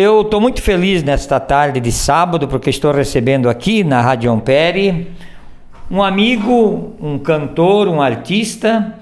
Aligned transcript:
eu 0.00 0.22
estou 0.22 0.40
muito 0.40 0.62
feliz 0.62 1.02
nesta 1.02 1.38
tarde 1.38 1.78
de 1.78 1.92
sábado, 1.92 2.48
porque 2.48 2.70
estou 2.70 2.90
recebendo 2.90 3.50
aqui 3.50 3.84
na 3.84 4.00
Rádio 4.00 4.32
Ampere 4.32 5.08
um 5.90 6.02
amigo, 6.02 6.94
um 7.00 7.18
cantor, 7.18 7.86
um 7.86 8.00
artista 8.00 8.94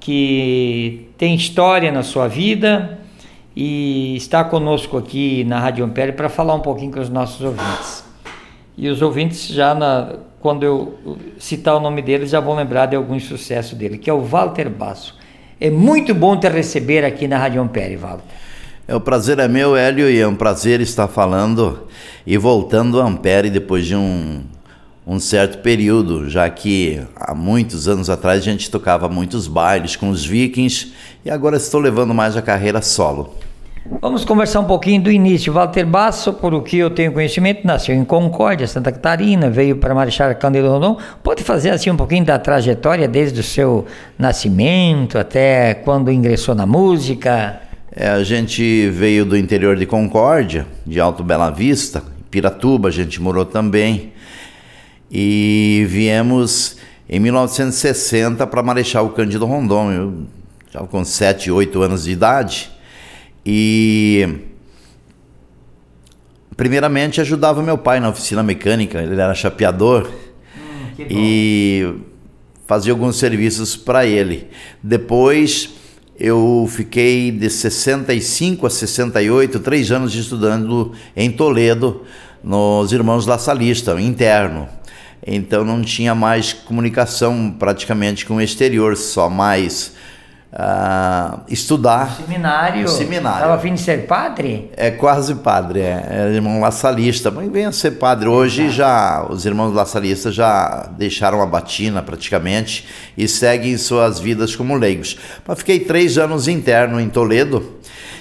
que 0.00 1.08
tem 1.16 1.34
história 1.34 1.92
na 1.92 2.02
sua 2.02 2.26
vida 2.26 2.98
e 3.54 4.16
está 4.16 4.42
conosco 4.42 4.96
aqui 4.96 5.44
na 5.44 5.60
Rádio 5.60 5.84
Ampere 5.84 6.12
para 6.12 6.28
falar 6.28 6.54
um 6.54 6.60
pouquinho 6.60 6.90
com 6.90 7.00
os 7.00 7.08
nossos 7.08 7.40
ouvintes. 7.40 8.04
E 8.76 8.88
os 8.88 9.02
ouvintes 9.02 9.46
já 9.46 9.72
na, 9.72 10.16
quando 10.40 10.64
eu 10.64 10.98
citar 11.38 11.76
o 11.76 11.80
nome 11.80 12.02
dele 12.02 12.26
já 12.26 12.40
vão 12.40 12.56
lembrar 12.56 12.86
de 12.86 12.96
algum 12.96 13.20
sucesso 13.20 13.76
dele, 13.76 13.98
que 13.98 14.10
é 14.10 14.12
o 14.12 14.20
Walter 14.20 14.68
Basso. 14.68 15.16
É 15.60 15.70
muito 15.70 16.12
bom 16.12 16.36
te 16.36 16.48
receber 16.48 17.04
aqui 17.04 17.28
na 17.28 17.38
Rádio 17.38 17.62
Ampere, 17.62 17.94
Walter. 17.96 18.24
É, 18.90 18.94
o 18.96 19.00
prazer 19.00 19.38
é 19.38 19.46
meu, 19.46 19.76
Hélio, 19.76 20.10
e 20.10 20.18
é 20.18 20.26
um 20.26 20.34
prazer 20.34 20.80
estar 20.80 21.06
falando 21.06 21.86
e 22.26 22.36
voltando 22.36 23.00
a 23.00 23.04
Ampere 23.06 23.48
depois 23.48 23.86
de 23.86 23.94
um, 23.94 24.40
um 25.06 25.20
certo 25.20 25.58
período, 25.58 26.28
já 26.28 26.50
que 26.50 27.00
há 27.14 27.32
muitos 27.32 27.86
anos 27.86 28.10
atrás 28.10 28.40
a 28.40 28.44
gente 28.44 28.68
tocava 28.68 29.08
muitos 29.08 29.46
bailes 29.46 29.94
com 29.94 30.10
os 30.10 30.26
vikings 30.26 30.92
e 31.24 31.30
agora 31.30 31.56
estou 31.56 31.80
levando 31.80 32.12
mais 32.12 32.36
a 32.36 32.42
carreira 32.42 32.82
solo. 32.82 33.32
Vamos 34.02 34.24
conversar 34.24 34.58
um 34.58 34.64
pouquinho 34.64 35.00
do 35.00 35.12
início. 35.12 35.52
Walter 35.52 35.86
Basso, 35.86 36.32
por 36.32 36.52
o 36.52 36.60
que 36.60 36.78
eu 36.78 36.90
tenho 36.90 37.12
conhecimento, 37.12 37.64
nasceu 37.64 37.94
em 37.94 38.04
Concórdia, 38.04 38.66
Santa 38.66 38.90
Catarina, 38.90 39.48
veio 39.48 39.76
para 39.76 39.94
Marechal 39.94 40.34
Cândido 40.34 40.68
Rondon. 40.68 40.98
Pode 41.22 41.44
fazer 41.44 41.70
assim 41.70 41.90
um 41.90 41.96
pouquinho 41.96 42.24
da 42.24 42.40
trajetória 42.40 43.06
desde 43.06 43.38
o 43.38 43.44
seu 43.44 43.86
nascimento 44.18 45.16
até 45.16 45.74
quando 45.74 46.10
ingressou 46.10 46.56
na 46.56 46.66
música? 46.66 47.69
É, 47.92 48.08
a 48.08 48.22
gente 48.22 48.88
veio 48.90 49.24
do 49.24 49.36
interior 49.36 49.76
de 49.76 49.84
Concórdia, 49.84 50.64
de 50.86 51.00
Alto 51.00 51.24
Bela 51.24 51.50
Vista, 51.50 52.04
Piratuba, 52.30 52.88
a 52.88 52.92
gente 52.92 53.20
morou 53.20 53.44
também. 53.44 54.12
E 55.10 55.84
viemos 55.88 56.76
em 57.08 57.18
1960 57.18 58.46
para 58.46 58.62
Marechal 58.62 59.10
Cândido 59.10 59.44
Rondon. 59.44 59.90
Eu 59.90 60.26
já 60.70 60.80
com 60.80 61.04
7, 61.04 61.50
8 61.50 61.82
anos 61.82 62.04
de 62.04 62.12
idade. 62.12 62.70
E 63.44 64.38
primeiramente 66.56 67.20
ajudava 67.20 67.60
meu 67.60 67.76
pai 67.76 67.98
na 67.98 68.10
oficina 68.10 68.40
mecânica, 68.40 69.02
ele 69.02 69.20
era 69.20 69.34
chapeador. 69.34 70.08
Hum, 70.56 71.06
e 71.10 71.92
fazia 72.68 72.92
alguns 72.92 73.16
serviços 73.16 73.74
para 73.74 74.06
ele. 74.06 74.46
Depois 74.80 75.79
eu 76.20 76.68
fiquei 76.70 77.32
de 77.32 77.48
65 77.48 78.66
a 78.66 78.70
68, 78.70 79.58
três 79.60 79.90
anos 79.90 80.14
estudando 80.14 80.92
em 81.16 81.30
Toledo, 81.30 82.02
nos 82.44 82.92
Irmãos 82.92 83.24
La 83.24 83.38
Salista, 83.38 83.98
interno. 83.98 84.68
Então 85.26 85.64
não 85.64 85.80
tinha 85.80 86.14
mais 86.14 86.52
comunicação 86.52 87.54
praticamente 87.58 88.26
com 88.26 88.36
o 88.36 88.40
exterior, 88.40 88.98
só 88.98 89.30
mais 89.30 89.94
uh, 90.52 91.40
estudar. 91.48 92.16
Seminário. 92.16 92.88
Seminário. 92.88 93.36
Estava 93.36 93.54
afim 93.54 93.74
de 93.74 93.80
ser 93.80 94.06
padre? 94.06 94.70
É 94.76 94.90
quase 94.90 95.36
padre, 95.36 95.80
é, 95.80 96.06
é 96.08 96.34
irmão 96.34 96.60
laçalista, 96.60 97.30
mas 97.30 97.50
venha 97.50 97.72
ser 97.72 97.92
padre. 97.92 98.28
Hoje 98.28 98.62
Exato. 98.62 98.76
já 98.76 99.26
os 99.28 99.44
irmãos 99.44 99.72
laçalistas 99.72 100.34
já 100.34 100.88
deixaram 100.96 101.40
a 101.42 101.46
batina 101.46 102.02
praticamente 102.02 102.86
e 103.16 103.28
seguem 103.28 103.76
suas 103.76 104.18
vidas 104.18 104.56
como 104.56 104.76
leigos. 104.76 105.16
Mas 105.46 105.58
fiquei 105.58 105.80
três 105.80 106.18
anos 106.18 106.48
interno 106.48 107.00
em 107.00 107.08
Toledo 107.08 107.78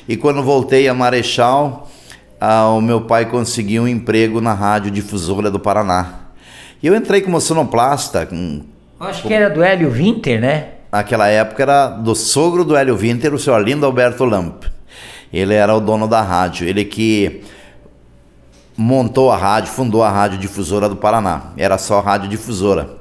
e 0.08 0.18
quando 0.18 0.42
voltei 0.44 0.88
a 0.88 0.94
Marechal, 0.94 1.90
uh, 2.42 2.78
o 2.78 2.82
meu 2.82 3.02
pai 3.02 3.26
conseguiu 3.26 3.84
um 3.84 3.88
emprego 3.88 4.42
na 4.42 4.54
rádio 4.54 4.92
difusora 4.92 5.52
do 5.52 5.60
Paraná. 5.60 6.20
E 6.82 6.88
eu 6.88 6.96
entrei 6.96 7.22
como 7.22 7.40
sonoplasta. 7.42 8.26
Com, 8.26 8.62
Acho 9.00 9.28
que 9.28 9.34
era 9.34 9.50
do 9.50 9.62
Hélio 9.62 9.92
Winter, 9.92 10.40
né? 10.40 10.79
Naquela 10.92 11.28
época 11.28 11.64
era 11.64 11.88
do 11.88 12.16
sogro 12.16 12.64
do 12.64 12.76
Hélio 12.76 12.96
Winter, 12.96 13.34
o 13.34 13.40
senhor 13.40 13.58
Arlindo 13.58 13.86
Alberto 13.86 14.26
Lamp. 14.26 14.64
Ele 15.32 15.54
era 15.54 15.76
o 15.76 15.80
dono 15.80 16.08
da 16.08 16.22
rádio, 16.22 16.68
ele 16.68 16.84
que 16.86 17.44
montou 18.76 19.30
a 19.32 19.38
rádio, 19.38 19.72
fundou 19.72 20.02
a 20.02 20.10
Rádio 20.10 20.40
Difusora 20.40 20.88
do 20.88 20.96
Paraná. 20.96 21.52
Era 21.58 21.78
só 21.78 22.00
rádio 22.00 22.30
difusora. 22.30 22.98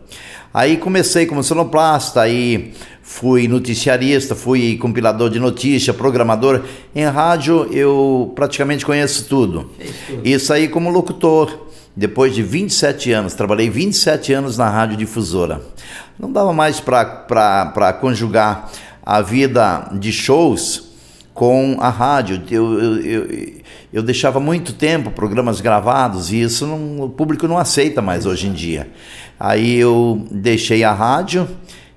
Aí 0.53 0.77
comecei 0.77 1.25
como 1.25 1.43
sonoplasta, 1.43 2.23
aí 2.23 2.73
fui 3.01 3.47
noticiarista, 3.47 4.35
fui 4.35 4.77
compilador 4.77 5.31
de 5.31 5.39
notícia, 5.39 5.95
programador. 5.95 6.63
Em 6.95 7.05
rádio 7.05 7.69
eu 7.71 8.33
praticamente 8.35 8.85
conheço 8.85 9.29
tudo. 9.29 9.71
Isso 10.25 10.53
aí 10.53 10.67
como 10.69 10.91
locutor. 10.91 11.68
Depois 11.99 12.33
de 12.33 12.45
27 12.45 13.11
anos, 13.11 13.35
trabalhei 13.35 13.69
27 13.69 14.33
anos 14.33 14.57
na 14.57 14.71
rádio 14.71 14.97
difusora. 14.97 15.61
Não 16.17 16.31
dava 16.31 16.53
mais 16.53 16.79
para 16.79 17.93
conjugar 18.01 18.71
a 19.05 19.21
vida 19.21 19.91
de 19.95 20.13
shows 20.13 20.91
com 21.35 21.77
a 21.81 21.89
rádio. 21.89 22.41
Eu, 22.53 22.81
eu, 22.81 23.01
eu, 23.01 23.53
eu, 23.93 24.03
deixava 24.05 24.39
muito 24.39 24.75
tempo 24.75 25.11
programas 25.11 25.61
gravados 25.61 26.31
e 26.31 26.41
isso 26.41 26.69
não, 26.69 27.01
o 27.01 27.09
público 27.09 27.49
não 27.49 27.59
aceita 27.59 28.01
mais 28.01 28.27
hoje 28.27 28.47
em 28.47 28.53
dia. 28.53 28.89
Aí 29.37 29.77
eu 29.77 30.25
deixei 30.31 30.85
a 30.85 30.93
rádio 30.93 31.49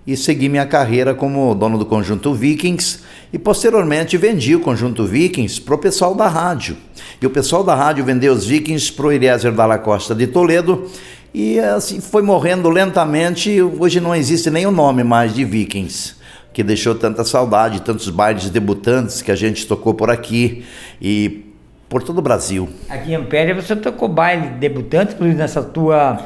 e 0.08 0.18
segui 0.18 0.50
minha 0.50 0.66
carreira 0.66 1.14
como 1.14 1.54
dono 1.54 1.78
do 1.78 1.86
conjunto 1.86 2.34
Vikings 2.34 3.02
e 3.34 3.40
posteriormente 3.40 4.18
vendi 4.18 4.56
o 4.56 4.60
conjunto 4.60 5.06
Vikings 5.06 5.62
para 5.62 5.76
o 5.76 5.78
pessoal 5.78 6.14
da 6.14 6.28
rádio. 6.28 6.78
E 7.22 7.26
o 7.26 7.30
pessoal 7.30 7.64
da 7.64 7.74
rádio 7.74 8.04
vendeu 8.04 8.34
os 8.34 8.46
Vikings 8.46 8.92
para 8.92 9.08
o 9.08 9.12
Eliezer 9.12 9.52
Dalla 9.52 9.78
Costa 9.78 10.14
de 10.14 10.28
Toledo 10.28 10.90
e 11.34 11.60
assim 11.60 12.02
foi 12.02 12.22
morrendo 12.22 12.70
lentamente. 12.70 13.62
Hoje 13.62 14.00
não 14.00 14.14
existe 14.14 14.50
nem 14.50 14.66
o 14.66 14.72
nome 14.72 15.04
mais 15.04 15.34
de 15.34 15.46
Vikings, 15.46 16.16
que 16.52 16.64
deixou 16.64 16.96
tanta 16.96 17.24
saudade, 17.24 17.82
tantos 17.82 18.10
bailes 18.10 18.50
debutantes 18.50 19.22
que 19.22 19.32
a 19.32 19.36
gente 19.36 19.66
tocou 19.66 19.94
por 19.94 20.10
aqui 20.10 20.66
e 21.02 21.46
por 21.88 22.04
todo 22.04 22.20
o 22.20 22.22
Brasil. 22.22 22.70
Aqui 22.90 23.12
em 23.12 23.16
Ampere 23.16 23.54
você 23.54 23.76
tocou 23.76 24.08
baile 24.08 24.48
debutante, 24.52 25.14
inclusive 25.14 25.38
nessa 25.38 25.62
tua 25.62 26.22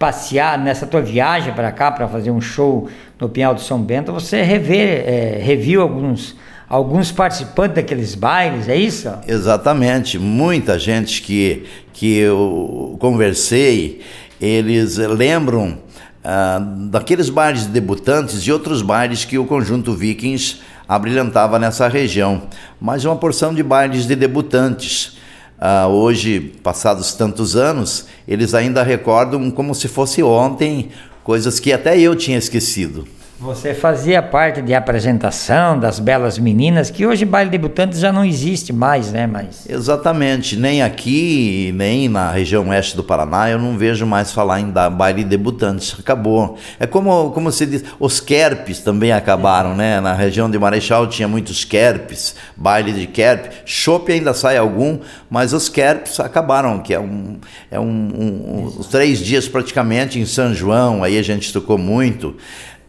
passear, 0.00 0.58
nessa 0.58 0.86
tua 0.86 1.02
viagem 1.02 1.52
para 1.52 1.70
cá 1.70 1.92
para 1.92 2.08
fazer 2.08 2.30
um 2.30 2.40
show 2.40 2.88
no 3.20 3.28
Pinhal 3.28 3.54
de 3.54 3.60
São 3.60 3.78
Bento, 3.78 4.10
você 4.10 4.42
rever, 4.42 5.04
é, 5.06 5.38
reviu 5.42 5.82
alguns 5.82 6.34
alguns 6.66 7.10
participantes 7.10 7.74
daqueles 7.74 8.14
bailes, 8.14 8.68
é 8.68 8.76
isso? 8.76 9.12
Exatamente, 9.26 10.18
muita 10.20 10.78
gente 10.78 11.20
que, 11.20 11.66
que 11.92 12.16
eu 12.16 12.96
conversei, 13.00 14.00
eles 14.40 14.96
lembram 14.96 15.76
ah, 16.22 16.60
daqueles 16.88 17.28
bailes 17.28 17.62
de 17.62 17.70
debutantes 17.70 18.46
e 18.46 18.52
outros 18.52 18.82
bailes 18.82 19.24
que 19.24 19.36
o 19.36 19.44
conjunto 19.44 19.92
Vikings 19.94 20.60
abrilhantava 20.88 21.58
nessa 21.58 21.88
região, 21.88 22.42
mas 22.80 23.04
uma 23.04 23.16
porção 23.16 23.52
de 23.52 23.64
bailes 23.64 24.06
de 24.06 24.14
debutantes. 24.14 25.18
Ah, 25.60 25.86
hoje, 25.88 26.40
passados 26.62 27.12
tantos 27.12 27.54
anos, 27.54 28.06
eles 28.26 28.54
ainda 28.54 28.82
recordam 28.82 29.50
como 29.50 29.74
se 29.74 29.88
fosse 29.88 30.22
ontem 30.22 30.88
coisas 31.22 31.60
que 31.60 31.70
até 31.70 32.00
eu 32.00 32.16
tinha 32.16 32.38
esquecido. 32.38 33.06
Você 33.40 33.72
fazia 33.72 34.20
parte 34.20 34.60
de 34.60 34.74
apresentação 34.74 35.78
das 35.78 35.98
belas 35.98 36.38
meninas, 36.38 36.90
que 36.90 37.06
hoje 37.06 37.24
baile 37.24 37.48
debutantes 37.48 37.98
já 37.98 38.12
não 38.12 38.22
existe 38.22 38.70
mais, 38.70 39.10
né? 39.12 39.26
Mas... 39.26 39.64
Exatamente, 39.66 40.58
nem 40.58 40.82
aqui, 40.82 41.72
nem 41.74 42.06
na 42.06 42.30
região 42.30 42.68
oeste 42.68 42.94
do 42.94 43.02
Paraná, 43.02 43.48
eu 43.48 43.58
não 43.58 43.78
vejo 43.78 44.04
mais 44.04 44.30
falar 44.30 44.60
em 44.60 44.70
baile 44.92 45.24
debutantes. 45.24 45.96
Acabou. 45.98 46.58
É 46.78 46.86
como, 46.86 47.30
como 47.30 47.50
se 47.50 47.64
diz, 47.64 47.82
os 47.98 48.20
kerpes 48.20 48.80
também 48.80 49.10
acabaram, 49.10 49.72
é. 49.72 49.76
né? 49.76 50.00
Na 50.02 50.12
região 50.12 50.50
de 50.50 50.58
Marechal 50.58 51.06
tinha 51.06 51.26
muitos 51.26 51.64
kerpes, 51.64 52.36
baile 52.54 52.92
de 52.92 53.06
kerp. 53.06 53.50
Chopp 53.64 54.12
ainda 54.12 54.34
sai 54.34 54.58
algum, 54.58 54.98
mas 55.30 55.54
os 55.54 55.66
kerpes 55.70 56.20
acabaram, 56.20 56.80
que 56.80 56.92
é 56.92 57.00
um, 57.00 57.38
é 57.70 57.80
um, 57.80 57.84
um, 57.84 58.64
uns 58.78 58.86
três 58.88 59.18
dias 59.18 59.48
praticamente 59.48 60.20
em 60.20 60.26
São 60.26 60.52
João, 60.52 61.02
aí 61.02 61.16
a 61.16 61.22
gente 61.22 61.50
tocou 61.50 61.78
muito 61.78 62.36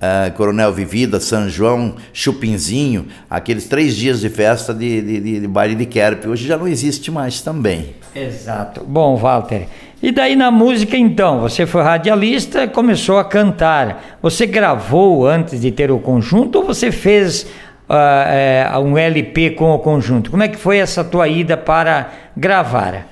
uh, 0.01 0.31
Coronel 0.33 0.73
Vivida, 0.73 1.19
São 1.19 1.47
João, 1.47 1.95
Chupinzinho, 2.11 3.07
aqueles 3.29 3.65
três 3.65 3.95
dias 3.95 4.21
de 4.21 4.29
festa 4.29 4.73
de, 4.73 5.01
de, 5.01 5.19
de, 5.19 5.39
de 5.41 5.47
baile 5.47 5.75
de 5.75 5.85
Kerp. 5.85 6.25
Hoje 6.25 6.47
já 6.47 6.57
não 6.57 6.67
existe 6.67 7.11
mais 7.11 7.41
também. 7.41 7.95
Exato. 8.15 8.83
Bom, 8.83 9.15
Walter. 9.15 9.67
E 10.01 10.11
daí 10.11 10.35
na 10.35 10.49
música 10.49 10.97
então, 10.97 11.39
você 11.39 11.65
foi 11.67 11.83
radialista, 11.83 12.67
começou 12.67 13.19
a 13.19 13.23
cantar. 13.23 14.17
Você 14.21 14.47
gravou 14.47 15.27
antes 15.27 15.61
de 15.61 15.71
ter 15.71 15.91
o 15.91 15.99
conjunto 15.99 16.57
ou 16.57 16.65
você 16.65 16.91
fez 16.91 17.43
uh, 17.87 18.77
uh, 18.77 18.79
um 18.79 18.97
LP 18.97 19.51
com 19.51 19.71
o 19.71 19.79
conjunto? 19.79 20.31
Como 20.31 20.41
é 20.41 20.47
que 20.47 20.57
foi 20.57 20.79
essa 20.79 21.03
tua 21.03 21.27
ida 21.27 21.55
para 21.55 22.11
gravar? 22.35 23.07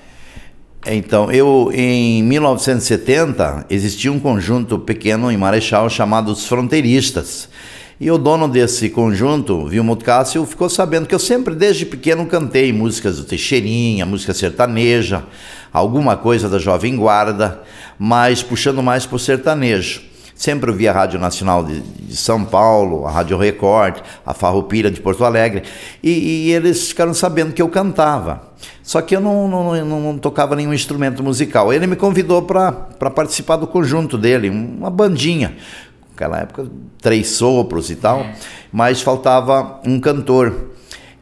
Então, 0.86 1.30
eu 1.30 1.70
em 1.74 2.24
1970 2.24 3.66
existia 3.70 4.12
um 4.12 4.20
conjunto 4.20 4.80
pequeno 4.80 5.30
em 5.30 5.36
Marechal 5.36 5.90
chamado 5.90 6.32
os 6.32 6.46
Fronteiristas. 6.46 7.50
E 8.00 8.10
o 8.10 8.18
dono 8.18 8.48
desse 8.48 8.90
conjunto, 8.90 9.68
Vilmot 9.68 10.06
Cássio, 10.06 10.46
ficou 10.46 10.70
sabendo 10.70 11.06
que 11.06 11.14
eu 11.14 11.20
sempre, 11.20 11.54
desde 11.54 11.86
pequeno, 11.86 12.26
cantei 12.26 12.72
músicas 12.72 13.18
do 13.18 13.26
Teixeirinha, 13.26 14.06
música 14.06 14.34
sertaneja, 14.34 15.26
alguma 15.74 16.16
coisa 16.16 16.48
da 16.48 16.58
Jovem 16.58 16.96
Guarda, 16.96 17.62
mas 17.98 18.42
puxando 18.42 18.82
mais 18.82 19.06
para 19.06 19.18
o 19.18 19.20
sertanejo. 19.20 20.02
Sempre 20.34 20.72
ouvi 20.72 20.88
a 20.88 20.94
Rádio 20.94 21.20
Nacional 21.20 21.66
de, 21.66 21.82
de, 21.82 22.16
São 22.16 22.46
Paulo, 22.46 23.06
a 23.06 23.12
Rádio 23.12 23.38
Record, 23.38 23.98
a 24.26 24.34
Farroupilha 24.34 24.90
de 24.90 25.02
Porto 25.02 25.26
Alegre, 25.26 25.64
e, 26.02 26.48
e, 26.48 26.52
eles 26.54 26.88
ficaram 26.88 27.14
sabendo 27.14 27.52
que 27.52 27.62
eu 27.62 27.68
cantava. 27.68 28.49
Só 28.82 29.02
que 29.02 29.16
eu 29.16 29.22
não, 29.22 29.48
não, 29.48 29.86
não, 29.86 30.00
não 30.02 30.18
tocava 30.18 30.56
nenhum 30.56 30.74
instrumento 30.74 31.24
musical. 31.24 31.72
Ele 31.72 31.88
me 31.88 31.96
convidou 31.96 32.42
para 32.42 32.72
participar 33.10 33.56
do 33.58 33.68
conjunto 33.68 34.18
dele, 34.18 34.50
uma 34.50 34.90
bandinha. 34.90 35.56
Naquela 36.12 36.40
época, 36.40 36.68
três 37.02 37.30
sopros 37.30 37.90
e 37.90 37.96
tal, 37.96 38.26
mas 38.72 39.02
faltava 39.02 39.80
um 39.86 40.00
cantor. 40.00 40.72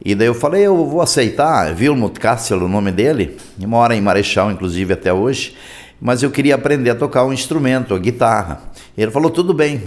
E 0.04 0.14
daí 0.14 0.26
eu 0.26 0.34
falei, 0.34 0.62
eu 0.62 0.86
vou 0.86 1.00
aceitar, 1.00 1.74
Vilmut 1.74 2.18
Kassel, 2.18 2.64
o 2.64 2.68
nome 2.68 2.90
dele, 2.90 3.36
mora 3.58 3.94
em 3.94 4.00
Marechal, 4.00 4.50
inclusive, 4.50 4.92
até 4.92 5.12
hoje, 5.12 5.54
mas 6.00 6.22
eu 6.22 6.30
queria 6.30 6.54
aprender 6.54 6.90
a 6.90 6.94
tocar 6.94 7.24
um 7.24 7.32
instrumento, 7.32 7.94
a 7.94 7.98
guitarra. 7.98 8.62
Ele 8.96 9.10
falou: 9.10 9.30
tudo 9.30 9.52
bem, 9.52 9.82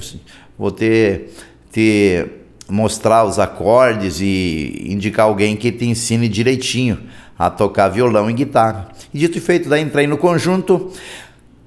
vou 0.58 0.72
ter, 0.72 1.34
ter 1.72 2.46
mostrar 2.70 3.26
os 3.26 3.40
acordes 3.40 4.20
e 4.22 4.86
indicar 4.88 5.26
alguém 5.26 5.56
que 5.56 5.72
te 5.72 5.86
ensine 5.86 6.28
direitinho 6.30 7.00
a 7.42 7.50
tocar 7.50 7.90
violão 7.90 8.30
e 8.30 8.34
guitarra. 8.34 8.90
E 9.12 9.18
dito 9.18 9.36
e 9.36 9.42
feito, 9.42 9.68
daí 9.68 9.82
entrei 9.82 10.06
no 10.06 10.16
conjunto. 10.16 10.92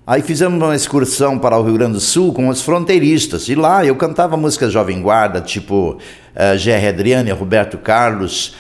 Aí 0.07 0.23
fizemos 0.23 0.63
uma 0.63 0.77
excursão 0.77 1.37
para 1.37 1.59
o 1.59 1.65
Rio 1.65 1.75
Grande 1.75 1.95
do 1.95 2.01
Sul 2.01 2.33
com 2.33 2.47
os 2.47 2.63
fronteiristas. 2.63 3.49
E 3.49 3.57
lá 3.57 3.85
eu 3.85 3.97
cantava 3.97 4.37
músicas 4.37 4.73
Jovem 4.73 5.03
Guarda, 5.03 5.41
tipo 5.41 5.95
uh, 5.95 5.99
eh, 6.33 6.57
G.R. 6.57 6.87
Adriane, 6.87 7.33
Roberto 7.33 7.77
Carlos, 7.79 8.55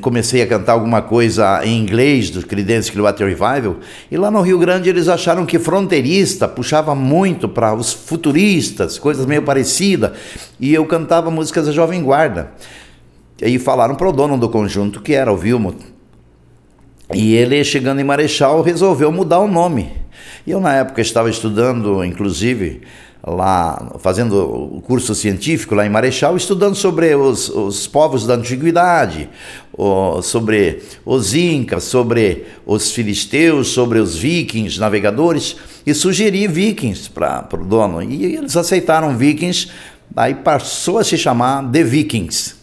comecei 0.00 0.40
a 0.40 0.46
cantar 0.46 0.74
alguma 0.74 1.02
coisa 1.02 1.64
em 1.64 1.80
inglês 1.80 2.30
do 2.30 2.46
Creedence 2.46 2.92
Clearwater 2.92 3.26
Revival 3.26 3.78
e 4.10 4.16
lá 4.16 4.30
no 4.30 4.40
Rio 4.40 4.58
Grande 4.58 4.88
eles 4.88 5.08
acharam 5.08 5.44
que 5.44 5.58
fronteirista 5.58 6.46
puxava 6.46 6.94
muito 6.94 7.48
para 7.48 7.74
os 7.74 7.92
futuristas, 7.92 8.98
coisas 8.98 9.26
meio 9.26 9.42
parecidas 9.42 10.12
e 10.60 10.72
eu 10.72 10.84
cantava 10.86 11.28
músicas 11.30 11.66
da 11.66 11.72
Jovem 11.72 12.02
Guarda. 12.02 12.52
E 13.40 13.46
aí 13.46 13.58
falaram 13.58 13.96
para 13.96 14.08
o 14.08 14.12
dono 14.12 14.38
do 14.38 14.48
conjunto 14.48 15.00
que 15.00 15.14
era 15.14 15.32
o 15.32 15.36
Vilmo 15.36 15.74
e 17.14 17.34
ele 17.34 17.62
chegando 17.64 18.00
em 18.00 18.04
Marechal 18.04 18.62
resolveu 18.62 19.10
mudar 19.12 19.40
o 19.40 19.48
nome. 19.48 19.90
E 20.46 20.50
eu 20.50 20.60
na 20.60 20.74
época 20.74 21.00
estava 21.00 21.30
estudando, 21.30 22.04
inclusive 22.04 22.82
lá 23.24 23.92
fazendo 24.00 24.36
o 24.76 24.80
curso 24.80 25.14
científico 25.14 25.74
lá 25.74 25.86
em 25.86 25.90
Marechal, 25.90 26.36
estudando 26.36 26.74
sobre 26.74 27.14
os, 27.14 27.48
os 27.48 27.86
povos 27.86 28.26
da 28.26 28.34
antiguidade, 28.34 29.28
sobre 30.22 30.82
os 31.04 31.34
incas, 31.34 31.84
sobre 31.84 32.46
os 32.66 32.90
filisteus, 32.90 33.68
sobre 33.68 34.00
os 34.00 34.16
vikings, 34.16 34.80
navegadores, 34.80 35.56
e 35.86 35.94
sugeri 35.94 36.48
vikings 36.48 37.08
para 37.08 37.48
o 37.52 37.64
dono. 37.64 38.02
E 38.02 38.36
eles 38.36 38.56
aceitaram 38.56 39.16
vikings, 39.16 39.68
aí 40.16 40.34
passou 40.34 40.98
a 40.98 41.04
se 41.04 41.16
chamar 41.16 41.70
The 41.70 41.84
Vikings. 41.84 42.61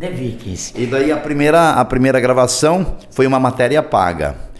The 0.00 0.10
Vikings. 0.10 0.72
E 0.74 0.86
daí 0.86 1.12
a 1.12 1.18
primeira, 1.18 1.72
a 1.72 1.84
primeira 1.84 2.18
gravação 2.18 2.96
foi 3.10 3.26
uma 3.26 3.38
matéria 3.38 3.82
paga 3.82 4.50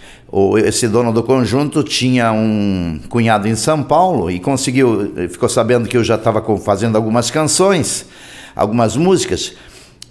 esse 0.64 0.86
dono 0.86 1.12
do 1.12 1.24
conjunto 1.24 1.82
tinha 1.82 2.30
um 2.32 3.00
cunhado 3.08 3.48
em 3.48 3.56
São 3.56 3.82
Paulo 3.82 4.30
e 4.30 4.38
conseguiu, 4.38 5.12
ficou 5.28 5.48
sabendo 5.48 5.88
que 5.88 5.96
eu 5.96 6.04
já 6.04 6.14
estava 6.14 6.40
fazendo 6.58 6.94
algumas 6.94 7.30
canções, 7.30 8.06
algumas 8.54 8.96
músicas, 8.96 9.54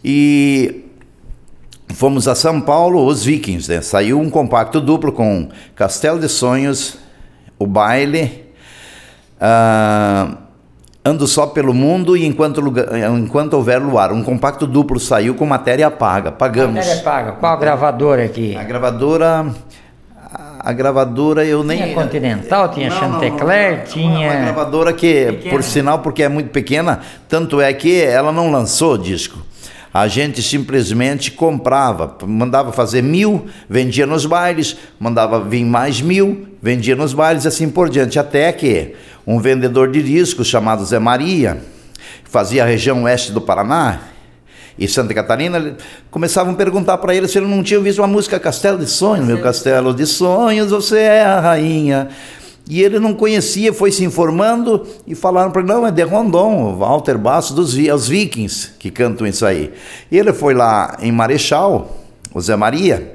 e 0.03 0.83
fomos 1.87 2.27
a 2.27 2.35
São 2.35 2.59
Paulo, 2.59 3.05
os 3.05 3.23
Vikings, 3.23 3.69
né? 3.69 3.81
Saiu 3.81 4.19
um 4.19 4.29
compacto 4.29 4.81
duplo 4.81 5.13
com 5.13 5.47
Castelo 5.73 6.19
de 6.19 6.27
Sonhos, 6.27 6.97
o 7.57 7.65
baile, 7.65 8.45
uh, 9.37 10.37
Ando 11.03 11.27
Só 11.27 11.47
pelo 11.47 11.73
Mundo 11.73 12.17
e 12.17 12.25
Enquanto, 12.25 12.59
lugar, 12.59 12.87
Enquanto 13.17 13.53
Houver 13.53 13.81
Luar. 13.81 14.11
Um 14.11 14.23
compacto 14.23 14.67
duplo 14.67 14.99
saiu 14.99 15.35
com 15.35 15.45
matéria 15.45 15.89
paga, 15.89 16.31
pagamos. 16.31 16.75
Matéria 16.75 17.01
paga. 17.01 17.31
Qual 17.33 17.53
a 17.53 17.55
gravadora 17.55 18.25
aqui? 18.25 18.55
A 18.55 18.63
gravadora 18.63 19.53
a 20.59 20.73
gravadora 20.73 21.45
eu 21.45 21.63
nem. 21.63 21.81
Tinha 21.81 21.95
Continental, 21.95 22.69
tinha 22.69 22.89
não, 22.89 22.99
Chantecler, 22.99 23.77
não, 23.77 23.85
tinha. 23.85 24.29
Uma 24.29 24.41
gravadora 24.41 24.93
que, 24.93 25.25
pequena. 25.25 25.49
por 25.49 25.63
sinal, 25.63 25.99
porque 25.99 26.21
é 26.21 26.29
muito 26.29 26.49
pequena, 26.49 26.99
tanto 27.27 27.61
é 27.61 27.71
que 27.73 28.01
ela 28.01 28.31
não 28.31 28.51
lançou 28.51 28.97
disco. 28.97 29.39
A 29.91 30.07
gente 30.07 30.43
simplesmente 30.43 31.31
comprava, 31.31 32.15
mandava 32.27 32.71
fazer 32.71 33.01
mil, 33.01 33.47
vendia 33.67 34.05
nos 34.05 34.25
bailes, 34.25 34.77
mandava 34.99 35.39
vir 35.39 35.65
mais 35.65 35.99
mil, 35.99 36.47
vendia 36.61 36.95
nos 36.95 37.13
bailes, 37.13 37.45
assim 37.47 37.69
por 37.69 37.89
diante. 37.89 38.19
Até 38.19 38.51
que 38.51 38.93
um 39.29 39.39
vendedor 39.39 39.91
de 39.91 40.01
discos 40.01 40.47
chamado 40.47 40.83
Zé 40.83 40.97
Maria, 40.97 41.61
fazia 42.23 42.63
a 42.63 42.65
região 42.65 43.03
oeste 43.03 43.31
do 43.31 43.39
Paraná, 43.39 43.99
e 44.75 44.87
Santa 44.87 45.13
Catarina, 45.13 45.77
começavam 46.09 46.53
a 46.53 46.55
perguntar 46.55 46.97
para 46.97 47.13
ele 47.13 47.27
se 47.27 47.37
ele 47.37 47.45
não 47.45 47.61
tinha 47.61 47.79
visto 47.79 47.99
uma 47.99 48.07
música 48.07 48.39
Castelo 48.39 48.79
de 48.79 48.87
Sonhos, 48.87 49.27
meu 49.27 49.39
Castelo 49.39 49.93
de 49.93 50.07
Sonhos, 50.07 50.71
você 50.71 50.97
é 50.97 51.23
a 51.23 51.39
rainha. 51.39 52.09
E 52.67 52.81
ele 52.81 52.97
não 52.97 53.13
conhecia, 53.13 53.71
foi 53.71 53.91
se 53.91 54.03
informando 54.03 54.87
e 55.05 55.13
falaram 55.13 55.51
para 55.51 55.61
ele: 55.61 55.71
não, 55.71 55.85
é 55.85 55.91
de 55.91 56.01
Rondon, 56.01 56.75
Walter 56.75 57.17
Basso, 57.17 57.53
dos 57.53 57.75
os 57.75 58.07
Vikings 58.07 58.71
que 58.79 58.89
cantam 58.89 59.27
isso 59.27 59.45
aí. 59.45 59.71
E 60.09 60.17
ele 60.17 60.33
foi 60.33 60.55
lá 60.55 60.97
em 61.01 61.11
Marechal, 61.11 61.99
o 62.33 62.41
Zé 62.41 62.55
Maria, 62.55 63.13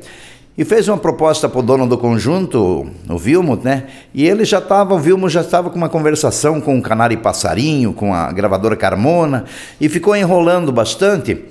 e 0.57 0.65
fez 0.65 0.87
uma 0.87 0.97
proposta 0.97 1.49
para 1.49 1.59
o 1.59 1.63
dono 1.63 1.87
do 1.87 1.99
conjunto, 1.99 2.87
o 3.09 3.19
Vilmo, 3.19 3.57
né? 3.57 3.89
E 4.15 4.25
ele 4.25 4.45
já 4.45 4.59
estava, 4.59 4.95
o 4.95 4.99
Vilmo 4.99 5.29
já 5.29 5.41
estava 5.41 5.69
com 5.69 5.77
uma 5.77 5.89
conversação 5.89 6.61
com 6.61 6.79
o 6.79 6.83
Canário 6.83 7.19
Passarinho, 7.19 7.93
com 7.93 8.15
a 8.15 8.31
gravadora 8.31 8.77
Carmona, 8.77 9.47
e 9.81 9.89
ficou 9.89 10.15
enrolando 10.15 10.71
bastante. 10.71 11.45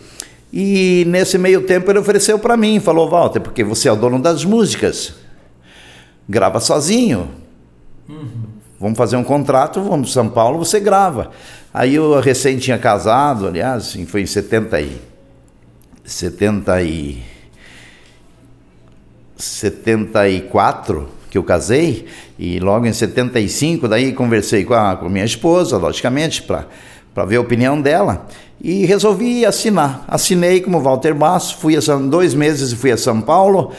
E 0.53 1.03
nesse 1.07 1.37
meio 1.37 1.63
tempo 1.63 1.91
ele 1.91 1.99
ofereceu 1.99 2.39
para 2.39 2.55
mim, 2.55 2.79
falou: 2.79 3.09
Walter, 3.09 3.41
porque 3.41 3.63
você 3.63 3.89
é 3.89 3.91
o 3.91 3.95
dono 3.97 4.19
das 4.19 4.45
músicas, 4.45 5.15
grava 6.29 6.61
sozinho. 6.61 7.29
Uhum. 8.07 8.53
Vamos 8.79 8.97
fazer 8.97 9.17
um 9.17 9.23
contrato, 9.23 9.81
vamos 9.81 10.11
para 10.11 10.13
São 10.13 10.29
Paulo, 10.29 10.59
você 10.59 10.79
grava. 10.79 11.31
Aí 11.73 11.95
eu 11.95 12.19
recém 12.21 12.57
tinha 12.57 12.77
casado, 12.77 13.47
aliás, 13.47 13.87
assim, 13.87 14.05
foi 14.05 14.21
em 14.21 14.25
70 14.25 14.79
e 14.79 15.01
70 16.05 16.83
e 16.83 17.32
74 19.37 21.07
que 21.29 21.37
eu 21.37 21.43
casei 21.43 22.05
e 22.37 22.59
logo 22.59 22.85
em 22.85 22.93
75 22.93 23.87
daí 23.87 24.13
conversei 24.13 24.63
com 24.63 24.73
a, 24.73 24.95
com 24.95 25.09
minha 25.09 25.25
esposa, 25.25 25.77
logicamente, 25.77 26.43
para 26.43 27.25
ver 27.25 27.37
a 27.37 27.41
opinião 27.41 27.81
dela 27.81 28.27
e 28.61 28.85
resolvi 28.85 29.45
assinar. 29.45 30.05
Assinei 30.07 30.61
como 30.61 30.79
Walter 30.79 31.13
Basso, 31.13 31.57
fui 31.57 31.75
a 31.75 31.81
São, 31.81 32.07
dois 32.07 32.33
meses 32.33 32.71
e 32.71 32.75
fui 32.75 32.91
a 32.91 32.97
São 32.97 33.19
Paulo. 33.19 33.71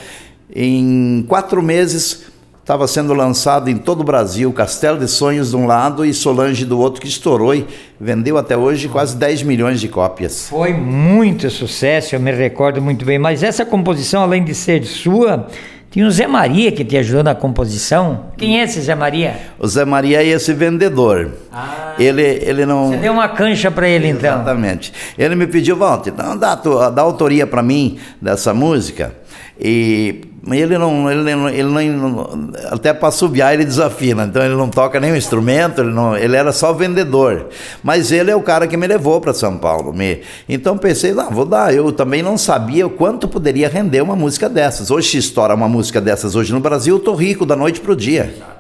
Em 0.55 1.25
quatro 1.29 1.63
meses 1.63 2.25
estava 2.65 2.89
sendo 2.89 3.13
lançado 3.13 3.69
em 3.69 3.77
todo 3.77 4.01
o 4.01 4.05
Brasil, 4.05 4.51
Castelo 4.51 4.99
de 4.99 5.07
Sonhos 5.07 5.51
de 5.51 5.57
um 5.57 5.67
lado 5.67 6.03
e 6.03 6.15
Solange 6.15 6.65
do 6.65 6.81
outro, 6.81 6.99
que 6.99 7.07
estourou 7.07 7.55
e 7.55 7.67
vendeu 8.01 8.39
até 8.39 8.57
hoje 8.57 8.89
quase 8.89 9.15
10 9.19 9.43
milhões 9.43 9.83
de 9.83 9.87
cópias. 9.87 10.49
Foi 10.49 10.73
muito 10.73 11.51
sucesso, 11.51 12.15
eu 12.15 12.21
me 12.21 12.33
recordo 12.33 12.81
muito 12.81 13.05
bem. 13.05 13.19
Mas 13.19 13.43
essa 13.43 13.67
composição, 13.67 14.23
além 14.23 14.43
de 14.43 14.55
ser 14.55 14.83
sua, 14.85 15.47
tinha 15.91 16.07
o 16.07 16.11
Zé 16.11 16.27
Maria 16.27 16.73
que 16.73 16.87
te 16.87 16.97
ajudou 16.97 17.23
na 17.23 17.35
composição. 17.35 18.31
Quem 18.39 18.59
é 18.59 18.65
esse 18.65 18.81
Zé 18.81 18.95
Maria? 18.95 19.37
O 19.59 19.69
Zé 19.69 19.85
Maria 19.85 20.23
é 20.23 20.27
esse 20.27 20.55
vendedor. 20.55 21.33
Ah, 21.53 21.93
ele, 21.99 22.23
ele 22.23 22.65
não. 22.65 22.89
Você 22.89 22.97
deu 22.97 23.13
uma 23.13 23.29
cancha 23.29 23.71
para 23.71 23.87
ele 23.87 24.09
então? 24.09 24.37
Exatamente. 24.37 24.91
Ele 25.19 25.35
me 25.35 25.47
pediu, 25.47 25.77
Walter, 25.77 26.13
dá, 26.13 26.55
dá 26.89 27.03
autoria 27.03 27.47
para 27.47 27.63
mim 27.63 27.99
dessa 28.23 28.55
música. 28.55 29.15
E 29.61 30.33
ele 30.51 30.77
não, 30.77 31.11
ele 31.11 31.35
não, 31.35 31.49
ele 31.49 31.91
não, 31.91 32.51
até 32.71 32.93
para 32.93 33.11
subiar 33.11 33.55
ele 33.55 33.65
desafina, 33.65 34.25
então 34.25 34.45
ele 34.45 34.55
não 34.55 34.69
toca 34.69 35.01
nenhum 35.01 35.17
instrumento, 35.17 35.81
ele, 35.81 35.91
não, 35.91 36.17
ele 36.17 36.37
era 36.37 36.53
só 36.53 36.73
vendedor. 36.73 37.49
Mas 37.83 38.13
ele 38.13 38.31
é 38.31 38.37
o 38.37 38.43
cara 38.43 38.67
que 38.67 38.77
me 38.77 38.87
levou 38.87 39.21
para 39.21 39.33
São 39.33 39.57
Paulo. 39.57 39.93
Me, 39.93 40.21
então 40.49 40.77
pensei, 40.77 41.13
não, 41.13 41.31
vou 41.31 41.45
dar. 41.45 41.75
Eu 41.75 41.93
também 41.93 42.23
não 42.23 42.37
sabia 42.37 42.87
o 42.87 42.91
quanto 42.91 43.27
poderia 43.29 43.69
render 43.69 44.03
uma 44.03 44.17
música 44.17 44.49
dessas. 44.49 44.91
Hoje 44.91 45.11
se 45.11 45.19
estoura 45.19 45.55
uma 45.55 45.69
música 45.69 46.01
dessas 46.01 46.35
hoje 46.35 46.53
no 46.53 46.61
Brasil, 46.61 46.97
eu 46.97 47.01
tô 47.01 47.15
rico 47.15 47.47
da 47.47 47.57
noite 47.57 47.81
pro 47.81 47.97
dia 47.97 48.54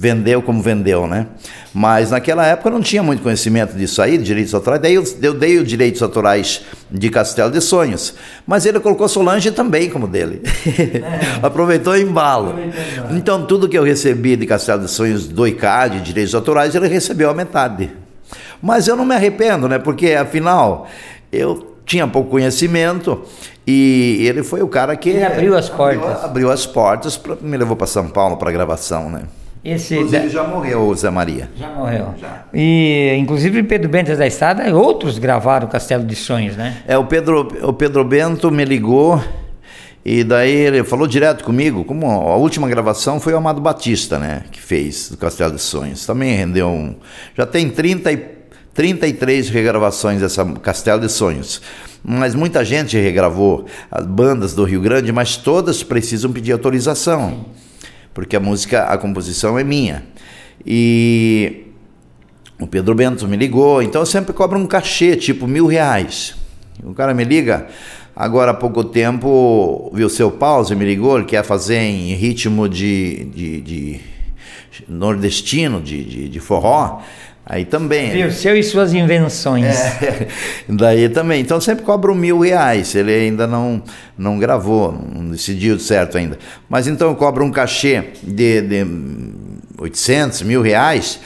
vendeu 0.00 0.40
como 0.40 0.62
vendeu, 0.62 1.08
né? 1.08 1.26
Mas 1.74 2.12
naquela 2.12 2.46
época 2.46 2.70
não 2.70 2.80
tinha 2.80 3.02
muito 3.02 3.20
conhecimento 3.20 3.76
disso 3.76 4.00
aí, 4.00 4.16
de 4.16 4.22
direitos 4.22 4.54
autorais, 4.54 4.80
daí 4.80 4.94
eu, 4.94 5.02
eu 5.20 5.34
dei 5.34 5.58
os 5.58 5.66
direitos 5.66 6.00
autorais 6.00 6.62
de 6.88 7.10
Castelo 7.10 7.50
de 7.50 7.60
Sonhos. 7.60 8.14
Mas 8.46 8.64
ele 8.64 8.78
colocou 8.78 9.08
Solange 9.08 9.50
também 9.50 9.90
como 9.90 10.06
dele. 10.06 10.42
É. 10.78 11.44
Aproveitou 11.44 11.92
o 11.92 11.96
embalo. 11.96 12.54
Então 13.10 13.44
tudo 13.44 13.68
que 13.68 13.76
eu 13.76 13.82
recebi 13.82 14.36
de 14.36 14.46
Castelo 14.46 14.82
de 14.82 14.90
Sonhos 14.90 15.26
do 15.26 15.46
ICAD, 15.46 16.00
direitos 16.00 16.34
autorais, 16.34 16.74
ele 16.74 16.86
recebeu 16.86 17.30
a 17.30 17.34
metade. 17.34 17.90
Mas 18.62 18.86
eu 18.86 18.96
não 18.96 19.04
me 19.04 19.14
arrependo, 19.14 19.68
né? 19.68 19.78
Porque 19.78 20.12
afinal 20.12 20.86
eu 21.32 21.76
tinha 21.84 22.06
pouco 22.06 22.30
conhecimento 22.30 23.22
e 23.66 24.24
ele 24.28 24.42
foi 24.42 24.62
o 24.62 24.68
cara 24.68 24.94
que 24.96 25.08
ele 25.08 25.24
abriu 25.24 25.56
as 25.56 25.68
portas. 25.68 26.04
Abriu, 26.04 26.24
abriu 26.24 26.50
as 26.50 26.66
portas, 26.66 27.16
pra, 27.16 27.36
me 27.40 27.56
levou 27.56 27.76
para 27.76 27.86
São 27.86 28.08
Paulo 28.08 28.36
para 28.36 28.52
gravação, 28.52 29.10
né? 29.10 29.22
Esse 29.64 29.94
inclusive 29.94 30.28
já 30.28 30.44
morreu 30.44 30.88
o 30.88 30.94
Zé 30.94 31.10
Maria. 31.10 31.50
Já 31.56 31.68
morreu. 31.68 32.14
Já. 32.20 32.44
E 32.54 33.16
inclusive 33.18 33.62
Pedro 33.62 33.88
Bento 33.88 34.14
da 34.16 34.26
Estrada, 34.26 34.74
outros 34.74 35.18
gravaram 35.18 35.66
o 35.66 35.70
Castelo 35.70 36.04
de 36.04 36.14
Sonhos, 36.16 36.56
né? 36.56 36.82
É, 36.86 36.96
o 36.96 37.04
Pedro, 37.04 37.48
o 37.62 37.72
Pedro 37.72 38.04
Bento 38.04 38.50
me 38.50 38.64
ligou 38.64 39.22
e 40.04 40.24
daí 40.24 40.50
ele 40.50 40.84
falou 40.84 41.06
direto 41.06 41.44
comigo, 41.44 41.84
como 41.84 42.06
a 42.06 42.36
última 42.36 42.68
gravação 42.68 43.20
foi 43.20 43.34
o 43.34 43.36
Amado 43.36 43.60
Batista, 43.60 44.18
né, 44.18 44.44
que 44.50 44.60
fez 44.60 45.10
do 45.10 45.16
Castelo 45.16 45.54
de 45.54 45.60
Sonhos. 45.60 46.06
Também 46.06 46.34
rendeu 46.34 46.68
um, 46.68 46.94
já 47.36 47.44
tem 47.44 47.68
30 47.68 48.12
e 48.12 48.38
33 48.72 49.48
regravações 49.50 50.20
dessa 50.20 50.44
Castelo 50.62 51.00
de 51.00 51.10
Sonhos. 51.10 51.60
Mas 52.02 52.34
muita 52.34 52.64
gente 52.64 52.96
regravou 52.96 53.66
as 53.90 54.06
bandas 54.06 54.54
do 54.54 54.64
Rio 54.64 54.80
Grande, 54.80 55.12
mas 55.12 55.36
todas 55.36 55.82
precisam 55.82 56.32
pedir 56.32 56.52
autorização. 56.52 57.44
Porque 58.18 58.34
a 58.34 58.40
música, 58.40 58.82
a 58.82 58.98
composição 58.98 59.56
é 59.56 59.62
minha. 59.62 60.04
E 60.66 61.66
o 62.60 62.66
Pedro 62.66 62.92
Bento 62.92 63.28
me 63.28 63.36
ligou, 63.36 63.80
então 63.80 64.02
eu 64.02 64.06
sempre 64.06 64.32
cobro 64.32 64.58
um 64.58 64.66
cachê, 64.66 65.14
tipo 65.14 65.46
mil 65.46 65.68
reais. 65.68 66.34
O 66.82 66.92
cara 66.92 67.14
me 67.14 67.22
liga, 67.22 67.68
agora 68.16 68.50
há 68.50 68.54
pouco 68.54 68.82
tempo, 68.82 69.92
viu 69.94 70.08
seu 70.08 70.32
Pause 70.32 70.74
me 70.74 70.84
ligou, 70.84 71.16
ele 71.16 71.26
quer 71.26 71.44
fazer 71.44 71.76
em 71.76 72.12
ritmo 72.14 72.68
de, 72.68 73.26
de, 73.26 73.60
de 73.60 74.00
nordestino, 74.88 75.80
de, 75.80 76.02
de, 76.02 76.28
de 76.28 76.40
forró. 76.40 77.00
Aí 77.50 77.64
também. 77.64 78.10
Viu, 78.10 78.30
seu 78.30 78.54
e 78.54 78.62
suas 78.62 78.92
invenções. 78.92 79.64
É, 79.64 80.28
daí 80.68 81.08
também. 81.08 81.40
Então 81.40 81.58
sempre 81.58 81.82
cobro 81.82 82.14
mil 82.14 82.40
reais. 82.40 82.94
Ele 82.94 83.10
ainda 83.10 83.46
não, 83.46 83.82
não 84.18 84.38
gravou, 84.38 84.92
não 84.92 85.30
decidiu 85.30 85.78
certo 85.78 86.18
ainda. 86.18 86.38
Mas 86.68 86.86
então 86.86 87.08
eu 87.08 87.16
cobro 87.16 87.42
um 87.42 87.50
cachê 87.50 88.04
de, 88.22 88.60
de 88.60 88.86
800, 89.78 90.42
mil 90.42 90.60
reais, 90.60 91.20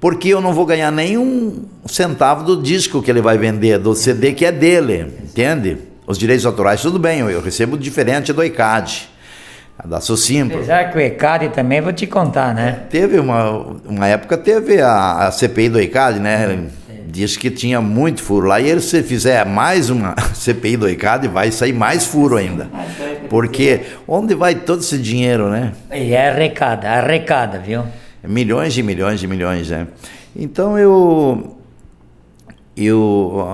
porque 0.00 0.30
eu 0.30 0.40
não 0.40 0.52
vou 0.52 0.66
ganhar 0.66 0.90
nenhum 0.90 1.62
centavo 1.86 2.42
do 2.42 2.60
disco 2.60 3.00
que 3.00 3.08
ele 3.08 3.20
vai 3.20 3.38
vender, 3.38 3.78
do 3.78 3.94
CD 3.94 4.32
que 4.32 4.44
é 4.44 4.50
dele, 4.50 5.06
entende? 5.22 5.78
Os 6.04 6.18
direitos 6.18 6.44
autorais, 6.44 6.82
tudo 6.82 6.98
bem, 6.98 7.20
eu 7.20 7.40
recebo 7.40 7.78
diferente 7.78 8.32
do 8.32 8.42
ICAD 8.42 9.08
da 9.84 10.00
Socimpro. 10.00 10.56
Apesar 10.56 10.90
que 10.90 10.98
o 10.98 11.00
ECAD 11.00 11.48
também, 11.50 11.80
vou 11.80 11.92
te 11.92 12.06
contar, 12.06 12.54
né? 12.54 12.80
Teve 12.90 13.18
uma, 13.18 13.66
uma 13.84 14.06
época, 14.06 14.36
teve 14.36 14.80
a, 14.80 15.26
a 15.26 15.30
CPI 15.30 15.68
do 15.68 15.80
ECAD, 15.80 16.18
né? 16.20 16.66
Diz 17.06 17.36
que 17.36 17.50
tinha 17.50 17.80
muito 17.80 18.22
furo 18.22 18.46
lá. 18.46 18.60
E 18.60 18.68
ele, 18.68 18.80
se 18.80 19.02
fizer 19.02 19.44
mais 19.44 19.90
uma 19.90 20.14
CPI 20.34 20.76
do 20.76 20.88
ECAD, 20.88 21.28
vai 21.28 21.50
sair 21.50 21.72
mais 21.72 22.06
furo 22.06 22.36
ainda. 22.36 22.68
Porque 23.28 23.80
onde 24.06 24.34
vai 24.34 24.54
todo 24.54 24.80
esse 24.80 24.98
dinheiro, 24.98 25.48
né? 25.48 25.72
E 25.92 26.12
é 26.12 26.30
arrecada, 26.30 26.88
arrecada, 26.88 27.58
viu? 27.58 27.84
Milhões 28.22 28.76
e 28.76 28.82
milhões 28.82 29.22
e 29.22 29.26
milhões, 29.26 29.70
né? 29.70 29.86
Então 30.36 30.78
eu. 30.78 31.56
Eu 32.76 33.46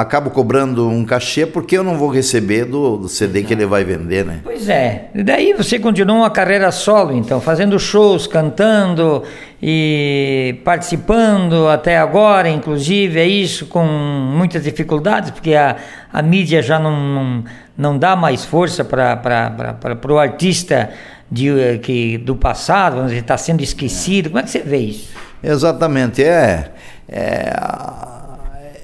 acabo 0.00 0.30
cobrando 0.30 0.88
um 0.88 1.04
cachê 1.04 1.44
porque 1.44 1.76
eu 1.76 1.84
não 1.84 1.96
vou 1.96 2.08
receber 2.08 2.64
do, 2.64 2.96
do 2.96 3.08
CD 3.08 3.42
que 3.42 3.52
ele 3.52 3.66
vai 3.66 3.84
vender, 3.84 4.24
né? 4.24 4.40
Pois 4.42 4.68
é. 4.68 5.10
E 5.14 5.22
daí 5.22 5.52
você 5.52 5.78
continua 5.78 6.16
uma 6.16 6.30
carreira 6.30 6.72
solo, 6.72 7.14
então, 7.14 7.40
fazendo 7.40 7.78
shows, 7.78 8.26
cantando 8.26 9.22
e 9.62 10.58
participando 10.64 11.68
até 11.68 11.98
agora, 11.98 12.48
inclusive, 12.48 13.20
é 13.20 13.26
isso, 13.26 13.66
com 13.66 13.84
muitas 13.84 14.64
dificuldades, 14.64 15.30
porque 15.30 15.54
a, 15.54 15.76
a 16.10 16.22
mídia 16.22 16.62
já 16.62 16.78
não, 16.78 16.98
não, 16.98 17.44
não 17.76 17.98
dá 17.98 18.16
mais 18.16 18.44
força 18.44 18.82
para 18.82 19.76
o 20.08 20.18
artista 20.18 20.90
de, 21.30 21.78
que, 21.82 22.16
do 22.16 22.34
passado, 22.34 23.06
ele 23.06 23.20
está 23.20 23.36
sendo 23.36 23.62
esquecido. 23.62 24.30
Como 24.30 24.40
é 24.40 24.42
que 24.42 24.50
você 24.50 24.60
vê 24.60 24.78
isso? 24.78 25.10
Exatamente, 25.42 26.24
é. 26.24 26.72
é 27.06 27.52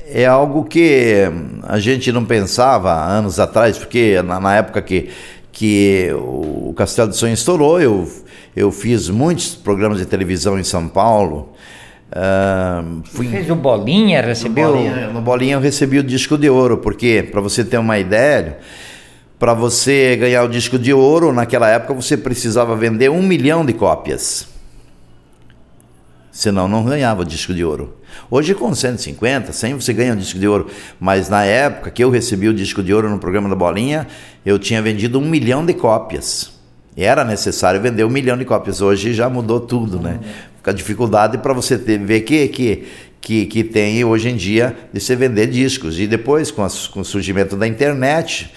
é 0.09 0.25
algo 0.25 0.65
que 0.65 1.25
a 1.65 1.79
gente 1.79 2.13
não 2.13 2.25
pensava 2.25 2.95
anos 2.95 3.41
atrás, 3.41 3.77
porque 3.77 4.23
na, 4.23 4.39
na 4.39 4.57
época 4.57 4.81
que, 4.81 5.11
que 5.51 6.11
o 6.15 6.73
Castelo 6.77 7.11
de 7.11 7.17
Sonho 7.17 7.35
estourou, 7.35 7.81
eu, 7.81 8.09
eu 8.55 8.71
fiz 8.71 9.09
muitos 9.09 9.55
programas 9.55 9.99
de 9.99 10.07
televisão 10.07 10.59
em 10.59 10.65
São 10.65 10.89
Paulo. 10.89 11.53
Uh, 12.09 13.03
fui... 13.05 13.27
Fez 13.29 13.51
o 13.51 13.57
Bolinha, 13.57 14.23
recebeu? 14.23 14.69
No 14.69 14.75
Bolinha, 14.75 15.09
no 15.09 15.21
Bolinha 15.21 15.55
eu 15.57 15.61
recebi 15.61 15.99
o 15.99 16.05
disco 16.05 16.39
de 16.39 16.49
ouro, 16.49 16.79
porque, 16.79 17.27
para 17.31 17.41
você 17.41 17.65
ter 17.65 17.79
uma 17.79 17.99
ideia, 17.99 18.59
para 19.39 19.55
você 19.55 20.17
ganhar 20.17 20.45
o 20.45 20.49
disco 20.49 20.79
de 20.79 20.93
ouro, 20.93 21.33
naquela 21.33 21.69
época 21.69 21.93
você 21.95 22.17
precisava 22.17 22.77
vender 22.77 23.11
um 23.11 23.23
milhão 23.23 23.67
de 23.67 23.73
cópias. 23.73 24.47
Senão 26.31 26.69
não 26.69 26.85
ganhava 26.85 27.23
o 27.23 27.25
disco 27.25 27.53
de 27.53 27.65
ouro. 27.65 27.96
Hoje 28.31 28.55
com 28.55 28.75
150, 28.75 29.53
100 29.53 29.75
você 29.75 29.93
ganha 29.93 30.13
o 30.13 30.17
disco 30.17 30.39
de 30.39 30.49
ouro. 30.49 30.69
Mas 30.99 31.29
na 31.29 31.45
época 31.45 31.91
que 31.91 32.03
eu 32.03 32.11
recebi 32.11 32.49
o 32.49 32.55
disco 32.55 32.83
de 32.83 32.93
ouro 32.93 33.09
no 33.09 33.19
programa 33.19 33.49
da 33.49 33.55
Bolinha, 33.55 34.07
eu 34.45 34.59
tinha 34.59 34.83
vendido 34.83 35.19
um 35.19 35.29
milhão 35.29 35.65
de 35.65 35.75
cópias. 35.75 36.53
Era 36.97 37.25
necessário 37.25 37.81
vender 37.81 38.05
um 38.05 38.11
milhão 38.11 38.37
de 38.37 38.45
cópias. 38.45 38.81
Hoje 38.81 39.13
já 39.13 39.29
mudou 39.29 39.61
tudo, 39.61 40.01
né? 40.01 40.19
Fica 40.57 40.71
a 40.71 40.75
dificuldade 40.75 41.39
para 41.39 41.53
você 41.53 41.77
ter, 41.77 41.99
ver 41.99 42.23
que, 42.23 42.49
que, 42.49 42.87
que, 43.21 43.47
que 43.47 43.65
tem 43.65 44.03
hoje 44.05 44.31
em 44.31 44.37
dia 44.37 44.75
de 44.93 45.01
você 45.01 45.15
vender 45.15 45.47
discos. 45.49 45.99
E 45.99 46.07
depois, 46.07 46.51
com, 46.51 46.67
com 46.93 47.01
o 47.01 47.05
surgimento 47.05 47.55
da 47.55 47.67
internet, 47.67 48.51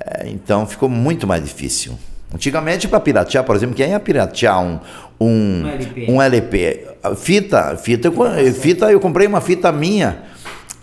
é, 0.00 0.28
então 0.28 0.66
ficou 0.66 0.88
muito 0.88 1.26
mais 1.26 1.44
difícil. 1.44 1.98
Antigamente, 2.34 2.88
para 2.88 3.00
piratear, 3.00 3.44
por 3.44 3.54
exemplo, 3.54 3.74
quem 3.74 3.90
ia 3.90 4.00
piratear 4.00 4.62
um, 4.62 4.80
um, 5.20 5.62
um 5.64 5.68
LP? 5.68 6.06
Um 6.08 6.22
LP 6.22 6.92
fita, 7.16 7.76
fita, 7.76 8.08
eu, 8.08 8.54
fita, 8.54 8.92
eu 8.92 9.00
comprei 9.00 9.26
uma 9.26 9.40
fita 9.40 9.72
minha 9.72 10.22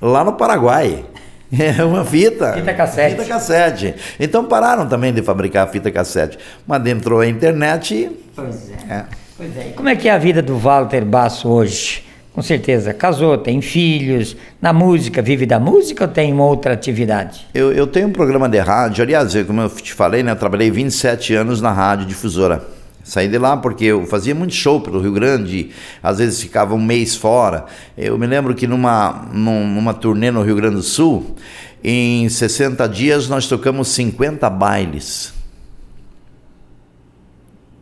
lá 0.01 0.23
no 0.23 0.33
Paraguai. 0.33 1.05
É 1.51 1.83
uma 1.83 2.05
fita. 2.05 2.53
Fita 2.53 2.75
cassete. 2.75 3.15
Fita 3.15 3.25
cassete. 3.25 3.95
Então 4.19 4.45
pararam 4.45 4.87
também 4.87 5.11
de 5.11 5.23
fabricar 5.23 5.67
fita 5.69 5.89
cassete. 5.89 6.37
Mas 6.67 6.85
entrou 6.85 7.21
a 7.21 7.27
internet. 7.27 8.11
Pois 8.35 8.69
é. 8.69 8.93
é. 8.93 9.05
Pois 9.35 9.57
é. 9.57 9.63
Como 9.75 9.89
é 9.89 9.95
que 9.95 10.07
é 10.07 10.11
a 10.11 10.19
vida 10.19 10.43
do 10.43 10.55
Walter 10.59 11.03
Basso 11.03 11.49
hoje? 11.49 12.03
Com 12.33 12.41
certeza, 12.41 12.93
casou, 12.93 13.37
tem 13.37 13.59
filhos, 13.59 14.37
na 14.61 14.71
música, 14.71 15.21
vive 15.21 15.45
da 15.45 15.59
música 15.59 16.05
ou 16.05 16.09
tem 16.09 16.33
outra 16.39 16.73
atividade? 16.73 17.47
Eu, 17.53 17.73
eu 17.73 17.87
tenho 17.87 18.07
um 18.07 18.11
programa 18.11 18.47
de 18.47 18.59
rádio, 18.59 19.03
aliás, 19.03 19.33
como 19.45 19.61
eu 19.61 19.69
te 19.69 19.93
falei, 19.93 20.21
né, 20.21 20.31
eu 20.31 20.35
trabalhei 20.35 20.69
27 20.69 21.33
anos 21.33 21.59
na 21.59 21.71
rádio 21.71 22.05
difusora. 22.05 22.63
Saí 23.03 23.27
de 23.27 23.39
lá 23.39 23.57
porque 23.57 23.85
eu 23.85 24.05
fazia 24.05 24.35
muito 24.35 24.53
show 24.53 24.79
pelo 24.79 25.01
Rio 25.01 25.11
Grande, 25.11 25.71
às 26.03 26.19
vezes 26.19 26.39
ficava 26.39 26.75
um 26.75 26.81
mês 26.81 27.15
fora. 27.15 27.65
Eu 27.97 28.17
me 28.19 28.27
lembro 28.27 28.53
que 28.53 28.67
numa, 28.67 29.27
numa 29.33 29.95
turnê 29.95 30.29
no 30.29 30.43
Rio 30.43 30.55
Grande 30.55 30.75
do 30.75 30.83
Sul, 30.83 31.35
em 31.83 32.29
60 32.29 32.87
dias 32.87 33.27
nós 33.27 33.47
tocamos 33.47 33.87
50 33.87 34.47
bailes. 34.49 35.33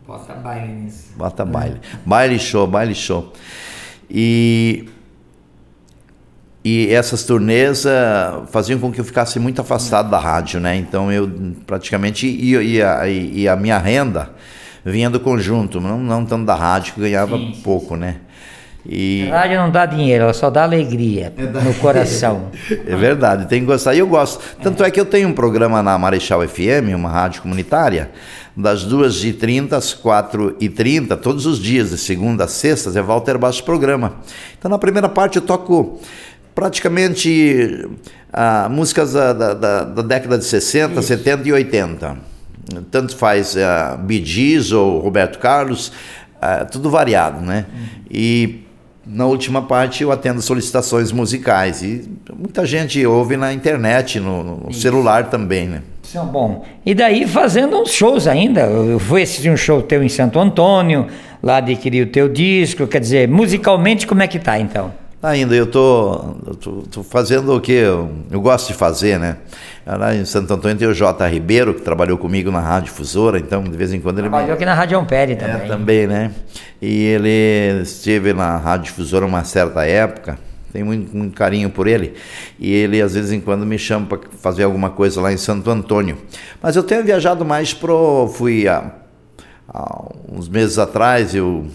Bota 0.06 0.32
baile 0.32 0.72
nisso. 0.72 1.12
Bota 1.14 1.44
baile. 1.44 1.78
Baile 2.06 2.38
show, 2.38 2.66
baile 2.66 2.94
show. 2.94 3.30
E, 4.10 4.88
e 6.64 6.92
essas 6.92 7.24
turnês 7.24 7.84
uh, 7.84 8.46
faziam 8.46 8.78
com 8.78 8.90
que 8.90 9.00
eu 9.00 9.04
ficasse 9.04 9.38
muito 9.38 9.60
afastado 9.60 10.10
da 10.10 10.18
rádio, 10.18 10.60
né? 10.60 10.76
Então 10.76 11.12
eu 11.12 11.30
praticamente 11.66 12.26
ia, 12.26 12.62
ia, 12.62 13.08
ia 13.08 13.52
a 13.52 13.56
minha 13.56 13.78
renda 13.78 14.30
vinha 14.84 15.10
do 15.10 15.20
conjunto, 15.20 15.80
não, 15.80 15.98
não 15.98 16.24
tanto 16.24 16.44
da 16.44 16.54
rádio, 16.54 16.94
que 16.94 17.00
ganhava 17.00 17.36
sim, 17.36 17.60
pouco, 17.62 17.96
né? 17.96 18.16
E... 18.86 19.28
A 19.30 19.40
rádio 19.40 19.58
não 19.58 19.70
dá 19.70 19.84
dinheiro, 19.84 20.24
ela 20.24 20.32
só 20.32 20.48
dá 20.48 20.62
alegria 20.62 21.32
é 21.36 21.42
no 21.42 21.74
coração. 21.74 22.50
é 22.70 22.96
verdade, 22.96 23.46
tem 23.46 23.60
que 23.60 23.66
gostar. 23.66 23.94
E 23.94 23.98
eu 23.98 24.06
gosto. 24.06 24.42
Tanto 24.62 24.82
é. 24.82 24.88
é 24.88 24.90
que 24.90 24.98
eu 24.98 25.04
tenho 25.04 25.28
um 25.28 25.32
programa 25.32 25.82
na 25.82 25.98
Marechal 25.98 26.46
FM, 26.46 26.94
uma 26.94 27.10
rádio 27.10 27.42
comunitária, 27.42 28.10
das 28.58 28.84
2h30 28.84 29.72
às 29.72 29.94
4h30, 29.94 31.16
todos 31.16 31.46
os 31.46 31.60
dias, 31.60 31.90
de 31.90 31.98
segunda 31.98 32.44
a 32.44 32.48
sexta, 32.48 32.96
é 32.98 33.00
Walter 33.00 33.38
Baixo 33.38 33.62
Programa. 33.62 34.16
Então, 34.58 34.68
na 34.68 34.78
primeira 34.78 35.08
parte, 35.08 35.36
eu 35.36 35.42
toco 35.42 36.00
praticamente 36.54 37.88
ah, 38.32 38.68
músicas 38.68 39.12
da, 39.12 39.32
da, 39.32 39.54
da, 39.84 40.02
década 40.02 40.36
de 40.36 40.44
60, 40.44 40.94
Isso. 40.94 41.02
70 41.04 41.48
e 41.48 41.52
80 41.52 42.28
tanto 42.90 43.16
faz 43.16 43.56
Bee 44.00 44.22
Gees 44.22 44.72
ou 44.72 45.00
Roberto 45.00 45.38
Carlos, 45.38 45.88
uh, 46.36 46.70
tudo 46.70 46.90
variado, 46.90 47.40
né? 47.40 47.64
Uhum. 47.72 47.86
E 48.10 48.64
na 49.06 49.24
última 49.24 49.62
parte 49.62 50.02
eu 50.02 50.12
atendo 50.12 50.42
solicitações 50.42 51.10
musicais 51.10 51.82
e 51.82 52.10
muita 52.36 52.66
gente 52.66 53.04
ouve 53.06 53.38
na 53.38 53.54
internet, 53.54 54.20
no, 54.20 54.66
no 54.66 54.74
celular 54.74 55.30
também, 55.30 55.66
né? 55.66 55.82
Isso 56.08 56.16
é 56.16 56.22
bom. 56.22 56.64
E 56.86 56.94
daí 56.94 57.28
fazendo 57.28 57.76
uns 57.76 57.90
shows 57.90 58.26
ainda. 58.26 58.62
Eu 58.62 58.98
fui 58.98 59.22
assistir 59.22 59.50
um 59.50 59.58
show 59.58 59.82
teu 59.82 60.02
em 60.02 60.08
Santo 60.08 60.38
Antônio, 60.40 61.06
lá 61.42 61.58
adquiri 61.58 62.00
o 62.00 62.06
teu 62.06 62.30
disco. 62.30 62.86
Quer 62.86 63.00
dizer, 63.00 63.28
musicalmente 63.28 64.06
como 64.06 64.22
é 64.22 64.26
que 64.26 64.38
tá 64.38 64.58
então? 64.58 64.90
Ainda 65.22 65.54
eu 65.54 65.66
tô, 65.66 66.34
tô, 66.58 66.72
tô, 66.90 67.02
fazendo 67.02 67.54
o 67.54 67.60
que 67.60 67.72
eu, 67.72 68.10
eu, 68.30 68.40
gosto 68.40 68.68
de 68.68 68.74
fazer, 68.74 69.18
né? 69.18 69.36
Lá 69.84 70.14
em 70.14 70.24
Santo 70.24 70.54
Antônio 70.54 70.78
tem 70.78 70.88
o 70.88 70.94
J. 70.94 71.26
Ribeiro, 71.26 71.74
que 71.74 71.82
trabalhou 71.82 72.16
comigo 72.16 72.50
na 72.50 72.60
Rádio 72.60 72.90
Difusora, 72.90 73.38
então 73.38 73.62
de 73.62 73.76
vez 73.76 73.92
em 73.92 74.00
quando 74.00 74.20
ele. 74.20 74.28
Trabalhou 74.28 74.48
me... 74.48 74.54
aqui 74.54 74.64
na 74.64 74.74
Rádio 74.74 74.98
Ampere 74.98 75.36
também. 75.36 75.56
É, 75.56 75.66
também, 75.66 76.06
né? 76.06 76.30
E 76.80 77.04
ele 77.04 77.82
esteve 77.82 78.32
na 78.32 78.56
Rádio 78.56 78.86
Difusora 78.86 79.26
uma 79.26 79.44
certa 79.44 79.84
época, 79.84 80.38
tenho 80.78 80.86
muito, 80.86 81.16
muito 81.16 81.34
carinho 81.34 81.68
por 81.70 81.86
ele, 81.86 82.14
e 82.58 82.72
ele 82.72 83.02
às 83.02 83.14
vezes 83.14 83.32
em 83.32 83.40
quando 83.40 83.66
me 83.66 83.78
chama 83.78 84.06
para 84.06 84.20
fazer 84.40 84.62
alguma 84.62 84.90
coisa 84.90 85.20
lá 85.20 85.32
em 85.32 85.36
Santo 85.36 85.68
Antônio. 85.70 86.16
Mas 86.62 86.76
eu 86.76 86.82
tenho 86.82 87.04
viajado 87.04 87.44
mais 87.44 87.74
pro. 87.74 88.28
Fui 88.34 88.68
há, 88.68 88.92
há 89.68 90.04
uns 90.30 90.48
meses 90.48 90.78
atrás, 90.78 91.34
eu 91.34 91.66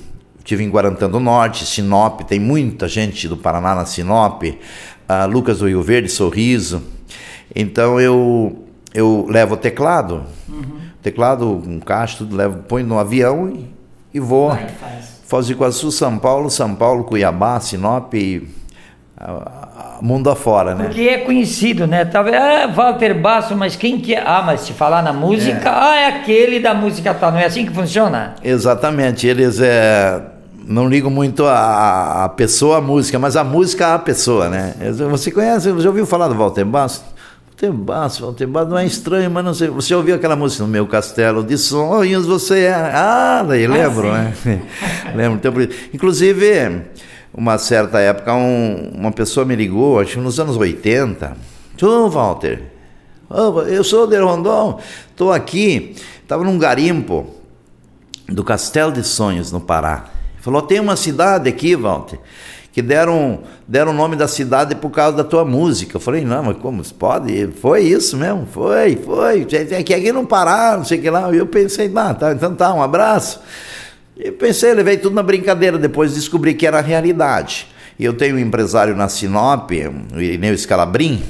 Tive 0.43 0.61
em 0.61 0.69
Guarantã 0.69 1.09
do 1.09 1.21
Norte, 1.21 1.65
Sinop, 1.65 2.19
tem 2.23 2.37
muita 2.37 2.85
gente 2.85 3.29
do 3.29 3.37
Paraná 3.37 3.73
na 3.73 3.85
Sinop, 3.85 4.43
uh, 4.43 5.25
Lucas 5.31 5.59
do 5.59 5.67
Rio 5.69 5.81
Verde, 5.81 6.09
Sorriso. 6.09 6.83
Então 7.55 7.97
eu, 7.97 8.65
eu 8.93 9.25
levo 9.29 9.53
o 9.53 9.57
teclado, 9.57 10.23
uhum. 10.49 10.81
teclado, 11.01 11.49
um 11.49 11.79
caixa, 11.79 12.17
tudo, 12.17 12.35
levo, 12.35 12.57
põe 12.63 12.83
no 12.83 12.99
avião 12.99 13.49
e, 13.49 13.73
e 14.13 14.19
vou. 14.19 14.49
Vai, 14.49 14.67
faz. 14.67 15.13
Foz 15.25 15.47
do 15.47 15.53
Iguaçu, 15.53 15.93
São 15.93 16.19
Paulo, 16.19 16.49
São 16.49 16.75
Paulo, 16.75 17.05
Cuiabá, 17.05 17.57
Sinop 17.61 18.13
e 18.13 18.45
mundo 20.01 20.29
afora, 20.29 20.75
né? 20.75 20.85
Porque 20.85 21.01
é 21.01 21.17
conhecido, 21.19 21.87
né? 21.87 22.03
Talvez, 22.03 22.35
ah, 22.35 22.67
Walter 22.67 23.13
Basso, 23.13 23.55
mas 23.55 23.75
quem 23.75 23.99
que 23.99 24.13
é? 24.13 24.23
Ah, 24.25 24.43
mas 24.45 24.61
se 24.61 24.73
falar 24.73 25.01
na 25.01 25.13
música, 25.13 25.69
é. 25.69 25.73
ah, 25.73 25.95
é 25.95 26.07
aquele 26.07 26.59
da 26.59 26.73
música 26.73 27.13
tal, 27.13 27.31
não 27.31 27.39
é 27.39 27.45
assim 27.45 27.65
que 27.65 27.73
funciona? 27.73 28.35
Exatamente, 28.43 29.27
eles 29.27 29.59
é 29.61 30.21
não 30.65 30.87
ligo 30.87 31.09
muito 31.09 31.45
a, 31.45 32.23
a 32.23 32.29
pessoa, 32.29 32.77
a 32.77 32.81
música, 32.81 33.19
mas 33.19 33.35
a 33.35 33.43
música 33.43 33.93
a 33.93 33.99
pessoa, 33.99 34.49
né? 34.49 34.73
Você 35.09 35.29
conhece, 35.29 35.69
já 35.79 35.89
ouviu 35.89 36.05
falar 36.05 36.27
do 36.29 36.35
Walter 36.35 36.63
Basso? 36.63 37.03
Walter 37.49 37.71
Basso, 37.71 38.25
Walter 38.25 38.47
Basso 38.47 38.69
não 38.69 38.77
é 38.77 38.85
estranho, 38.85 39.29
mas 39.29 39.45
não 39.45 39.53
sei. 39.53 39.67
Você 39.69 39.93
ouviu 39.93 40.15
aquela 40.15 40.35
música 40.35 40.63
no 40.63 40.69
meu 40.69 40.87
castelo 40.87 41.43
de 41.43 41.57
sonhos, 41.57 42.25
você 42.25 42.61
é. 42.61 42.73
Ah, 42.73 43.45
daí 43.47 43.67
lembro, 43.67 44.09
ah, 44.09 44.31
né? 44.45 44.61
lembro. 45.15 45.37
Então, 45.37 45.53
inclusive, 45.93 46.81
uma 47.33 47.57
certa 47.57 47.99
época, 47.99 48.33
um, 48.33 48.91
uma 48.95 49.11
pessoa 49.11 49.45
me 49.45 49.55
ligou, 49.55 49.99
acho 49.99 50.13
que 50.13 50.19
nos 50.19 50.39
anos 50.39 50.55
80. 50.55 51.35
Tu, 51.75 52.09
Walter, 52.09 52.61
eu 53.67 53.83
sou 53.83 54.03
o 54.03 54.07
De 54.07 54.17
Rondon, 54.19 54.79
estou 55.09 55.31
aqui, 55.31 55.95
estava 56.21 56.43
num 56.43 56.57
garimpo 56.57 57.25
do 58.27 58.43
Castelo 58.43 58.91
de 58.91 59.03
Sonhos, 59.03 59.51
no 59.51 59.59
Pará. 59.59 60.05
Falou: 60.39 60.61
tem 60.61 60.79
uma 60.79 60.95
cidade 60.95 61.49
aqui, 61.49 61.75
Walter, 61.75 62.19
que 62.71 62.81
deram 62.81 63.39
deram 63.67 63.91
o 63.91 63.95
nome 63.95 64.15
da 64.15 64.27
cidade 64.27 64.75
por 64.75 64.91
causa 64.91 65.17
da 65.17 65.23
tua 65.23 65.43
música. 65.43 65.95
Eu 65.95 66.01
falei: 66.01 66.23
não, 66.23 66.43
mas 66.43 66.57
como 66.57 66.83
pode? 66.93 67.47
Foi 67.59 67.81
isso 67.81 68.15
mesmo, 68.17 68.45
foi, 68.45 68.95
foi. 68.97 69.45
Que 69.45 69.55
aqui 69.75 70.11
não 70.11 70.25
parar, 70.25 70.77
não 70.77 70.85
sei 70.85 70.99
o 70.99 71.01
que 71.01 71.09
lá. 71.09 71.31
Eu 71.31 71.47
pensei: 71.47 71.91
ah, 71.95 72.13
tá, 72.13 72.33
então 72.33 72.53
tá, 72.53 72.73
um 72.73 72.83
abraço. 72.83 73.41
E 74.15 74.31
pensei, 74.31 74.73
levei 74.73 74.97
tudo 74.97 75.15
na 75.15 75.23
brincadeira, 75.23 75.77
depois 75.77 76.13
descobri 76.13 76.53
que 76.53 76.67
era 76.67 76.79
a 76.79 76.81
realidade. 76.81 77.67
E 77.97 78.05
eu 78.05 78.13
tenho 78.13 78.35
um 78.35 78.39
empresário 78.39 78.95
na 78.95 79.09
Sinop, 79.09 79.71
o 80.13 80.21
Irineu 80.21 80.57
Scalabrin, 80.57 81.21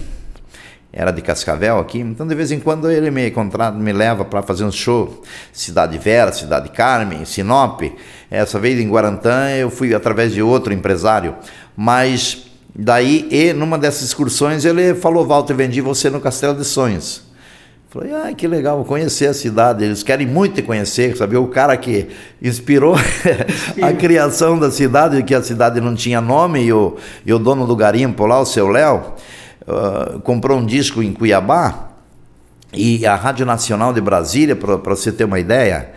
era 0.92 1.12
de 1.12 1.22
Cascavel 1.22 1.80
aqui, 1.80 2.00
então 2.00 2.28
de 2.28 2.36
vez 2.36 2.52
em 2.52 2.60
quando 2.60 2.90
ele 2.92 3.10
me 3.10 3.32
contrata, 3.32 3.76
me 3.76 3.92
leva 3.92 4.24
para 4.24 4.44
fazer 4.44 4.64
um 4.64 4.72
show, 4.72 5.24
Cidade 5.52 5.98
Vera, 5.98 6.32
Cidade 6.32 6.70
Carmen, 6.70 7.26
Sinop. 7.26 7.82
Essa 8.30 8.60
vez 8.60 8.80
em 8.80 8.88
Guarantã 8.88 9.50
eu 9.50 9.72
fui 9.72 9.96
através 9.96 10.34
de 10.34 10.42
outro 10.44 10.72
empresário, 10.72 11.36
mas 11.76 12.46
daí 12.76 13.28
e 13.32 13.54
numa 13.54 13.78
dessas 13.78 14.04
excursões 14.04 14.66
ele 14.66 14.94
falou: 14.94 15.26
"Walter, 15.26 15.56
vendi 15.56 15.82
você 15.82 16.12
no 16.12 16.22
Castelo 16.22 16.56
de 16.56 16.64
Sonhos". 16.64 17.24
Falei, 17.94 18.12
ah, 18.12 18.34
que 18.34 18.48
legal, 18.48 18.78
vou 18.78 18.86
conhecer 18.86 19.28
a 19.28 19.36
cidade. 19.36 19.84
Eles 19.84 20.02
querem 20.02 20.26
muito 20.26 20.56
te 20.56 20.64
conhecer, 20.64 21.16
saber 21.16 21.38
o 21.38 21.46
cara 21.46 21.78
que 21.78 22.08
inspirou 22.42 22.96
a 23.80 23.94
criação 23.94 24.58
da 24.58 24.72
cidade, 24.72 25.22
que 25.22 25.36
a 25.36 25.44
cidade 25.44 25.80
não 25.80 25.94
tinha 25.94 26.20
nome, 26.20 26.64
e 26.64 26.74
o, 26.74 26.98
e 27.24 27.32
o 27.32 27.38
dono 27.38 27.68
do 27.68 27.76
garimpo 27.76 28.26
lá, 28.26 28.40
o 28.40 28.48
seu 28.48 28.68
Léo, 28.68 29.14
uh, 29.68 30.20
comprou 30.22 30.58
um 30.58 30.66
disco 30.66 31.04
em 31.04 31.14
Cuiabá 31.14 31.92
e 32.74 33.06
a 33.06 33.14
Rádio 33.14 33.46
Nacional 33.46 33.94
de 33.94 34.02
Brasília, 34.02 34.56
para 34.56 34.76
você 34.76 35.12
ter 35.12 35.26
uma 35.26 35.40
ideia, 35.40 35.92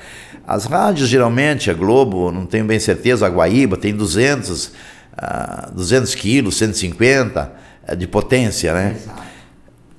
as 0.47 0.67
rádios 0.67 1.09
geralmente, 1.09 1.71
a 1.71 1.73
Globo, 1.73 2.31
não 2.31 2.45
tenho 2.45 2.67
bem 2.67 2.79
certeza, 2.79 3.25
a 3.25 3.31
Guaíba 3.31 3.79
tem 3.79 3.97
200, 3.97 4.67
uh, 4.67 5.73
200 5.73 6.15
quilos, 6.15 6.59
150 6.59 7.53
uh, 7.89 7.97
de 7.97 8.07
potência, 8.07 8.75
né? 8.75 8.97
Exato. 8.99 9.23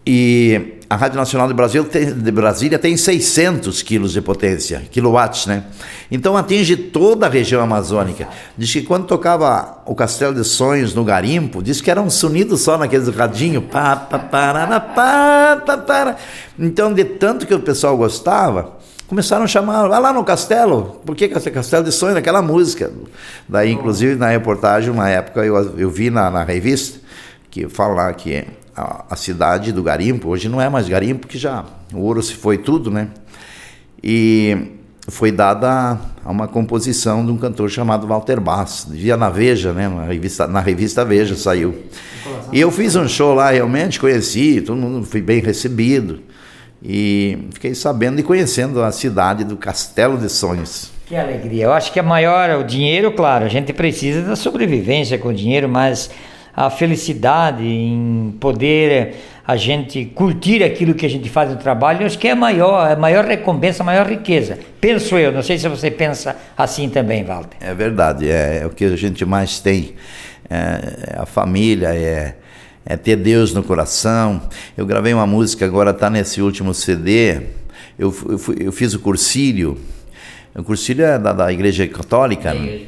E 0.06 0.77
a 0.90 0.96
Rádio 0.96 1.18
Nacional 1.18 1.48
de, 1.48 1.54
Brasil 1.54 1.84
tem, 1.84 2.14
de 2.14 2.32
Brasília 2.32 2.80
tem 2.80 2.96
600 2.96 3.82
quilos 3.82 4.14
de 4.14 4.22
potência, 4.22 4.84
quilowatts, 4.90 5.46
né? 5.46 5.64
Então 6.10 6.38
atinge 6.38 6.78
toda 6.78 7.26
a 7.26 7.30
região 7.30 7.62
amazônica. 7.62 8.28
Diz 8.58 8.72
que 8.72 8.82
quando 8.82 9.06
tocava 9.06 9.82
o 9.86 9.94
Castelo 9.94 10.34
de 10.34 10.46
Sonhos 10.46 10.94
no 10.94 11.04
garimpo, 11.04 11.62
diz 11.62 11.82
que 11.82 11.92
era 11.92 12.02
um 12.02 12.10
sonido 12.10 12.58
só 12.58 12.78
naqueles 12.78 13.10
radinhos. 13.10 13.66
Pá, 13.66 13.98
pá, 13.98 14.18
pá, 14.18 14.80
pá, 14.80 15.62
pá, 15.66 15.78
pá. 15.78 16.16
Então, 16.58 16.94
de 16.94 17.04
tanto 17.04 17.46
que 17.46 17.54
o 17.54 17.60
pessoal 17.60 17.98
gostava, 17.98 18.78
começaram 19.08 19.44
a 19.44 19.48
chamar, 19.48 19.90
vai 19.90 20.00
lá 20.00 20.14
no 20.14 20.24
castelo, 20.24 21.02
por 21.06 21.18
que 21.18 21.28
Castelo 21.28 21.84
de 21.84 21.92
Sonhos, 21.92 22.16
aquela 22.16 22.42
música. 22.42 22.92
Daí, 23.48 23.74
inclusive, 23.74 24.16
na 24.16 24.30
reportagem, 24.30 24.90
uma 24.90 25.10
época, 25.10 25.46
eu, 25.46 25.56
eu 25.78 25.90
vi 25.90 26.10
na, 26.10 26.32
na 26.32 26.44
revista, 26.44 27.00
que 27.52 27.68
fala 27.68 28.14
que 28.14 28.46
a, 28.78 29.06
a, 29.10 29.16
cidade 29.16 29.72
do 29.72 29.82
garimpo, 29.82 30.30
hoje 30.30 30.48
não 30.48 30.62
é 30.62 30.70
mais 30.70 30.88
garimpo, 30.88 31.22
porque 31.22 31.40
já 31.40 31.66
o 31.92 32.00
ouro 32.00 32.22
se 32.22 32.36
foi 32.36 32.60
tudo, 32.60 32.92
né? 32.92 33.08
E 34.04 34.56
foi 35.08 35.32
dada 35.32 36.00
a 36.24 36.32
uma 36.32 36.48
composição 36.48 37.26
de 37.26 37.32
um 37.32 37.38
cantor 37.38 37.70
chamado 37.72 38.06
Walter 38.06 38.40
Bass, 38.40 38.88
dia 38.90 39.18
na 39.18 39.30
Veja, 39.30 39.74
né? 39.74 39.90
Na 39.90 40.04
revista, 40.04 40.48
na 40.48 40.60
revista 40.60 41.04
Veja 41.04 41.36
saiu. 41.36 41.76
E 42.54 42.60
eu 42.60 42.70
fiz 42.70 42.96
um 42.96 43.08
show 43.08 43.34
lá, 43.34 43.50
realmente 43.50 44.00
conheci, 44.00 44.62
todo 44.62 44.78
mundo 44.78 45.06
foi 45.08 45.22
bem 45.22 45.42
recebido. 45.42 46.20
E 46.84 47.48
fiquei 47.54 47.74
sabendo 47.74 48.20
e 48.20 48.24
conhecendo 48.24 48.84
a 48.84 48.92
cidade 48.92 49.44
do 49.44 49.58
Castelo 49.58 50.18
de 50.18 50.30
Sonhos. 50.30 50.92
Que 51.08 51.16
alegria. 51.16 51.64
Eu 51.64 51.74
acho 51.74 51.92
que 51.92 52.00
a 52.00 52.04
maior, 52.04 52.60
o 52.60 52.64
dinheiro, 52.64 53.12
claro, 53.14 53.46
a 53.46 53.48
gente 53.48 53.74
precisa 53.74 54.22
da 54.22 54.36
sobrevivência 54.36 55.18
com 55.18 55.30
o 55.30 55.34
dinheiro, 55.34 55.68
mas 55.68 56.12
a 56.58 56.72
felicidade 56.72 57.64
em 57.64 58.36
poder 58.40 59.14
a 59.46 59.56
gente 59.56 60.06
curtir 60.06 60.64
aquilo 60.64 60.96
que 60.96 61.06
a 61.06 61.10
gente 61.10 61.30
faz 61.30 61.52
no 61.52 61.56
trabalho, 61.56 62.02
eu 62.02 62.08
acho 62.08 62.18
que 62.18 62.28
é 62.28 62.32
a 62.32 62.36
maior, 62.36 62.92
a 62.92 62.96
maior 62.96 63.26
recompensa, 63.26 63.84
a 63.84 63.86
maior 63.86 64.08
riqueza. 64.08 64.58
Penso 64.82 65.16
eu, 65.20 65.32
não 65.32 65.44
sei 65.44 65.60
se 65.60 65.70
você 65.70 65.92
pensa 65.92 66.36
assim 66.58 66.90
também, 66.90 67.24
Walter. 67.24 67.58
É 67.62 67.76
verdade, 67.76 68.28
é, 68.28 68.62
é 68.64 68.66
o 68.66 68.72
que 68.72 68.86
a 68.86 68.96
gente 68.98 69.24
mais 69.24 69.60
tem. 69.60 69.94
É, 70.50 71.16
é 71.16 71.20
a 71.20 71.28
família, 71.28 71.94
é, 71.94 72.36
é 72.84 72.98
ter 72.98 73.18
Deus 73.18 73.54
no 73.54 73.62
coração. 73.62 74.42
Eu 74.76 74.86
gravei 74.88 75.14
uma 75.14 75.28
música, 75.28 75.64
agora 75.64 75.92
está 75.92 76.10
nesse 76.10 76.42
último 76.42 76.74
CD. 76.74 77.36
Eu, 78.00 78.14
eu, 78.28 78.40
fui, 78.40 78.56
eu, 78.60 78.72
fiz 78.72 78.96
o 78.96 79.00
cursílio. 79.00 79.78
O 80.56 80.64
cursílio 80.64 81.06
é 81.06 81.20
da, 81.20 81.34
da 81.34 81.54
Igreja 81.54 81.88
Católica. 81.88 82.52
Né? 82.52 82.88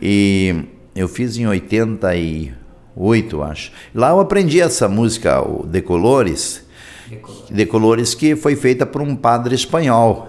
E 0.00 0.64
eu 0.96 1.06
fiz 1.06 1.36
em 1.36 1.46
80 1.46 2.16
e 2.16 2.61
oito, 2.96 3.42
acho. 3.42 3.72
Lá 3.94 4.10
eu 4.10 4.20
aprendi 4.20 4.60
essa 4.60 4.88
música, 4.88 5.40
o 5.40 5.66
Decolores, 5.66 6.64
Decolores, 7.50 8.14
que 8.14 8.34
foi 8.34 8.56
feita 8.56 8.86
por 8.86 9.02
um 9.02 9.14
padre 9.14 9.54
espanhol. 9.54 10.28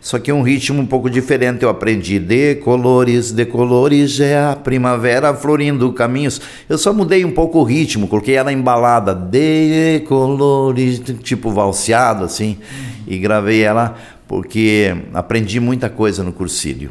Só 0.00 0.18
que 0.18 0.30
um 0.30 0.42
ritmo 0.42 0.80
um 0.80 0.86
pouco 0.86 1.10
diferente 1.10 1.64
eu 1.64 1.68
aprendi. 1.68 2.18
Decolores, 2.18 3.32
decolores, 3.32 4.20
é 4.20 4.38
a 4.38 4.54
primavera 4.54 5.34
florindo 5.34 5.92
caminhos. 5.92 6.40
Eu 6.68 6.78
só 6.78 6.92
mudei 6.92 7.24
um 7.24 7.32
pouco 7.32 7.58
o 7.58 7.64
ritmo, 7.64 8.06
coloquei 8.06 8.36
ela 8.36 8.52
embalada. 8.52 9.14
Decolores, 9.14 11.02
tipo 11.22 11.50
valseado 11.50 12.24
assim. 12.24 12.58
E 13.06 13.18
gravei 13.18 13.62
ela 13.62 13.96
porque 14.28 14.96
aprendi 15.12 15.58
muita 15.58 15.88
coisa 15.88 16.22
no 16.22 16.32
cursílio. 16.32 16.90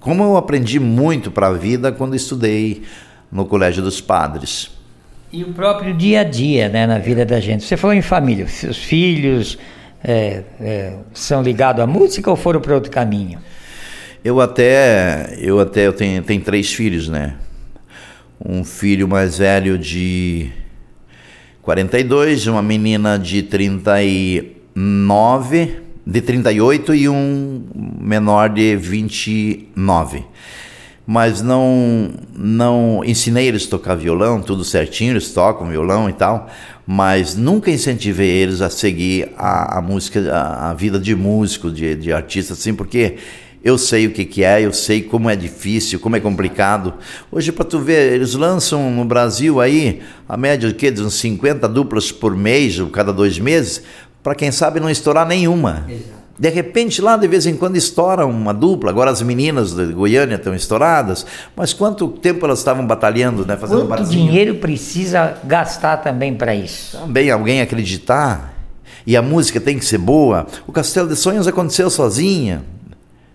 Como 0.00 0.22
eu 0.22 0.36
aprendi 0.36 0.78
muito 0.78 1.30
para 1.30 1.46
a 1.48 1.52
vida 1.52 1.92
quando 1.92 2.14
estudei 2.14 2.82
no 3.30 3.46
Colégio 3.46 3.82
dos 3.82 4.00
Padres. 4.00 4.70
E 5.32 5.42
o 5.42 5.52
próprio 5.52 5.92
dia 5.92 6.20
a 6.20 6.24
dia, 6.24 6.68
né, 6.68 6.86
na 6.86 6.98
vida 6.98 7.26
da 7.26 7.40
gente. 7.40 7.64
Você 7.64 7.76
falou 7.76 7.94
em 7.94 8.02
família, 8.02 8.46
seus 8.46 8.78
filhos 8.78 9.58
é, 10.02 10.42
é, 10.60 10.96
são 11.12 11.42
ligados 11.42 11.82
à 11.82 11.86
música 11.86 12.30
ou 12.30 12.36
foram 12.36 12.60
para 12.60 12.74
outro 12.74 12.90
caminho? 12.90 13.40
Eu 14.24 14.40
até, 14.40 15.36
eu 15.38 15.58
até 15.58 15.86
eu 15.86 15.92
tenho, 15.92 16.22
tenho 16.22 16.42
três 16.42 16.72
filhos, 16.72 17.08
né? 17.08 17.34
Um 18.44 18.64
filho 18.64 19.08
mais 19.08 19.38
velho 19.38 19.78
de 19.78 20.50
42, 21.62 22.46
uma 22.46 22.62
menina 22.62 23.18
de 23.18 23.42
39, 23.42 25.80
de 26.06 26.20
38 26.20 26.94
e 26.94 27.08
um 27.08 27.64
menor 27.98 28.50
de 28.50 28.76
29. 28.76 30.24
Mas 31.06 31.42
não 31.42 32.10
não 32.36 33.02
ensinei 33.04 33.46
eles 33.46 33.66
a 33.66 33.70
tocar 33.70 33.94
violão, 33.94 34.40
tudo 34.40 34.64
certinho, 34.64 35.12
eles 35.12 35.32
tocam 35.32 35.68
violão 35.68 36.08
e 36.08 36.12
tal, 36.12 36.48
mas 36.86 37.36
nunca 37.36 37.70
incentivei 37.70 38.30
eles 38.30 38.60
a 38.60 38.70
seguir 38.70 39.30
a, 39.36 39.78
a 39.78 39.82
música, 39.82 40.32
a, 40.32 40.70
a, 40.70 40.74
vida 40.74 40.98
de 40.98 41.14
músico, 41.14 41.70
de, 41.70 41.94
de 41.94 42.12
artista, 42.12 42.54
assim, 42.54 42.74
porque 42.74 43.16
eu 43.62 43.78
sei 43.78 44.06
o 44.06 44.10
que, 44.10 44.24
que 44.24 44.44
é, 44.44 44.60
eu 44.60 44.72
sei 44.72 45.02
como 45.02 45.30
é 45.30 45.36
difícil, 45.36 45.98
como 45.98 46.16
é 46.16 46.20
complicado. 46.20 46.94
Hoje, 47.32 47.50
para 47.50 47.64
tu 47.64 47.78
ver, 47.78 48.12
eles 48.12 48.34
lançam 48.34 48.90
no 48.90 49.06
Brasil 49.06 49.58
aí 49.58 50.02
a 50.28 50.36
média 50.36 50.70
de, 50.70 50.90
de 50.90 51.02
uns 51.02 51.14
50 51.14 51.66
duplas 51.68 52.12
por 52.12 52.36
mês, 52.36 52.78
ou 52.78 52.88
cada 52.88 53.10
dois 53.10 53.38
meses, 53.38 53.82
para 54.22 54.34
quem 54.34 54.52
sabe 54.52 54.80
não 54.80 54.90
estourar 54.90 55.26
nenhuma. 55.26 55.86
Exato. 55.88 56.23
De 56.36 56.48
repente, 56.48 57.00
lá 57.00 57.16
de 57.16 57.28
vez 57.28 57.46
em 57.46 57.56
quando 57.56 57.76
estoura 57.76 58.26
uma 58.26 58.52
dupla. 58.52 58.90
Agora 58.90 59.10
as 59.10 59.22
meninas 59.22 59.72
de 59.72 59.92
Goiânia 59.92 60.34
estão 60.34 60.54
estouradas. 60.54 61.24
Mas 61.54 61.72
quanto 61.72 62.08
tempo 62.08 62.44
elas 62.44 62.58
estavam 62.58 62.84
batalhando, 62.86 63.46
né? 63.46 63.56
Fazendo 63.56 63.82
Quanto 63.82 63.88
barzinho? 63.88 64.26
dinheiro 64.26 64.56
precisa 64.56 65.36
gastar 65.44 65.98
também 65.98 66.34
para 66.34 66.54
isso? 66.54 66.98
Também 66.98 67.30
alguém 67.30 67.60
acreditar. 67.60 68.52
E 69.06 69.16
a 69.16 69.22
música 69.22 69.60
tem 69.60 69.78
que 69.78 69.84
ser 69.84 69.98
boa. 69.98 70.46
O 70.66 70.72
Castelo 70.72 71.08
de 71.08 71.14
Sonhos 71.16 71.46
aconteceu 71.46 71.88
sozinha. 71.88 72.62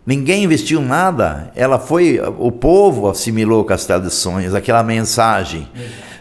Ninguém 0.06 0.44
investiu 0.44 0.82
nada. 0.82 1.52
Ela 1.56 1.78
foi. 1.78 2.20
O 2.40 2.52
povo 2.52 3.08
assimilou 3.10 3.62
o 3.62 3.66
Castelo 3.66 4.04
de 4.04 4.12
Sonhos, 4.12 4.56
aquela 4.56 4.84
mensagem. 4.84 5.70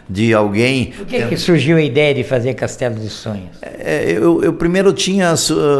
De 0.09 0.33
alguém. 0.33 0.87
Por 0.87 1.05
que, 1.05 1.27
que 1.27 1.37
surgiu 1.37 1.77
a 1.77 1.81
ideia 1.81 2.13
de 2.15 2.23
fazer 2.23 2.55
Castelo 2.55 2.95
dos 2.95 3.13
Sonhos? 3.13 3.57
É, 3.61 4.11
eu, 4.11 4.43
eu, 4.43 4.53
primeiro 4.53 4.91
tinha, 4.91 5.35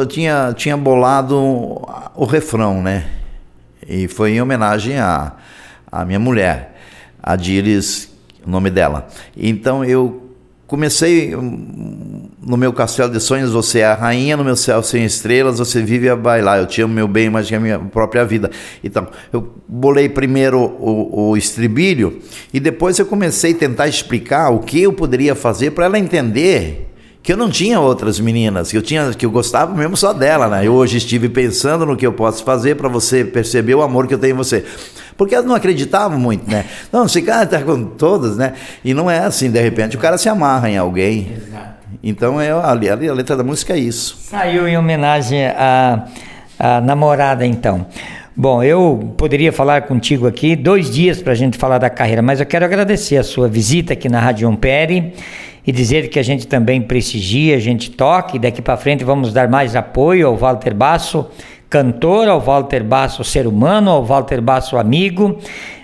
tinha, 0.07 0.53
tinha 0.55 0.77
bolado 0.77 1.35
o 2.15 2.25
refrão, 2.25 2.81
né? 2.81 3.05
E 3.87 4.07
foi 4.07 4.33
em 4.33 4.41
homenagem 4.41 4.99
à, 4.99 5.33
à 5.91 6.05
minha 6.05 6.19
mulher, 6.19 6.75
a 7.21 7.35
Diris, 7.35 8.09
o 8.45 8.49
nome 8.49 8.69
dela. 8.69 9.07
Então 9.35 9.83
eu 9.83 10.28
comecei 10.69 11.35
no 11.35 12.55
meu 12.55 12.71
castelo 12.71 13.11
de 13.11 13.19
sonhos, 13.19 13.51
você 13.51 13.79
é 13.79 13.85
a 13.85 13.95
rainha, 13.95 14.37
no 14.37 14.43
meu 14.43 14.55
céu 14.55 14.81
sem 14.83 15.03
estrelas, 15.03 15.57
você 15.57 15.81
vive 15.81 16.07
a 16.07 16.15
bailar. 16.15 16.59
Eu 16.59 16.67
te 16.67 16.81
amo 16.81 16.93
meu 16.93 17.07
bem 17.07 17.29
mais 17.29 17.47
que 17.47 17.55
a 17.55 17.59
minha 17.59 17.79
própria 17.79 18.23
vida. 18.23 18.51
Então, 18.83 19.07
eu 19.33 19.51
bolei 19.67 20.07
primeiro 20.07 20.59
o, 20.59 21.31
o 21.31 21.37
estribilho 21.37 22.19
e 22.53 22.59
depois 22.59 22.99
eu 22.99 23.05
comecei 23.07 23.51
a 23.51 23.55
tentar 23.55 23.87
explicar 23.87 24.51
o 24.51 24.59
que 24.59 24.81
eu 24.83 24.93
poderia 24.93 25.33
fazer 25.33 25.71
para 25.71 25.85
ela 25.85 25.97
entender 25.97 26.88
que 27.21 27.33
eu 27.33 27.37
não 27.37 27.49
tinha 27.49 27.79
outras 27.79 28.19
meninas, 28.19 28.71
que 28.71 28.77
eu 28.77 28.81
tinha, 28.81 29.13
que 29.13 29.25
eu 29.25 29.31
gostava 29.31 29.75
mesmo 29.75 29.97
só 29.97 30.13
dela, 30.13 30.47
né? 30.47 30.65
Eu 30.65 30.73
hoje 30.73 30.97
estive 30.97 31.29
pensando 31.29 31.85
no 31.85 31.97
que 31.97 32.07
eu 32.07 32.13
posso 32.13 32.43
fazer 32.43 32.75
para 32.75 32.87
você 32.87 33.23
perceber 33.25 33.75
o 33.75 33.81
amor 33.81 34.07
que 34.07 34.13
eu 34.13 34.17
tenho 34.17 34.33
em 34.33 34.37
você. 34.37 34.65
Porque 35.17 35.35
elas 35.35 35.45
não 35.45 35.53
acreditavam 35.53 36.17
muito, 36.17 36.49
né? 36.49 36.65
Não, 36.91 37.05
esse 37.05 37.21
cara 37.21 37.45
tá 37.45 37.61
com 37.61 37.83
todas, 37.83 38.37
né? 38.37 38.53
E 38.85 38.93
não 38.93 39.11
é 39.11 39.19
assim, 39.19 39.51
de 39.51 39.61
repente 39.61 39.97
o 39.97 39.99
cara 39.99 40.17
se 40.17 40.29
amarra 40.29 40.69
em 40.69 40.77
alguém. 40.77 41.33
Exato. 41.35 41.79
Então 42.01 42.39
é, 42.39 42.51
a, 42.51 42.69
a 42.69 42.73
letra 42.73 43.35
da 43.35 43.43
música 43.43 43.73
é 43.73 43.77
isso. 43.77 44.17
Saiu 44.21 44.65
em 44.65 44.77
homenagem 44.77 45.45
à, 45.47 46.05
à 46.57 46.79
namorada, 46.79 47.45
então. 47.45 47.85
Bom, 48.35 48.63
eu 48.63 49.13
poderia 49.17 49.51
falar 49.51 49.81
contigo 49.81 50.25
aqui 50.25 50.55
dois 50.55 50.89
dias 50.89 51.21
para 51.21 51.33
a 51.33 51.35
gente 51.35 51.57
falar 51.57 51.77
da 51.77 51.89
carreira, 51.89 52.21
mas 52.21 52.39
eu 52.39 52.45
quero 52.45 52.63
agradecer 52.63 53.17
a 53.17 53.23
sua 53.23 53.49
visita 53.49 53.91
aqui 53.91 54.07
na 54.07 54.21
Rádio 54.21 54.47
Ampere 54.47 55.13
e 55.65 55.71
dizer 55.71 56.09
que 56.09 56.19
a 56.19 56.23
gente 56.23 56.47
também 56.47 56.81
prestigia, 56.81 57.55
a 57.55 57.59
gente 57.59 57.91
toca 57.91 58.35
e 58.35 58.39
daqui 58.39 58.61
para 58.61 58.77
frente 58.77 59.03
vamos 59.03 59.33
dar 59.33 59.47
mais 59.47 59.75
apoio 59.75 60.27
ao 60.27 60.35
Walter 60.35 60.73
Basso, 60.73 61.27
cantor, 61.69 62.27
ao 62.27 62.39
Walter 62.39 62.83
Basso, 62.83 63.23
ser 63.23 63.45
humano, 63.45 63.91
ao 63.91 64.03
Walter 64.03 64.41
Basso, 64.41 64.77
amigo. 64.77 65.37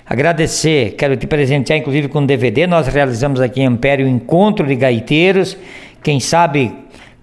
Agradecer, 0.05 0.95
quero 0.97 1.17
te 1.17 1.27
presentear 1.27 1.79
inclusive 1.79 2.07
com 2.07 2.19
um 2.19 2.25
DVD, 2.25 2.67
nós 2.67 2.87
realizamos 2.87 3.41
aqui 3.41 3.61
em 3.61 3.65
Ampere 3.65 4.03
o 4.03 4.07
Encontro 4.07 4.65
de 4.65 4.75
Gaiteiros, 4.75 5.57
quem 6.03 6.19
sabe 6.19 6.71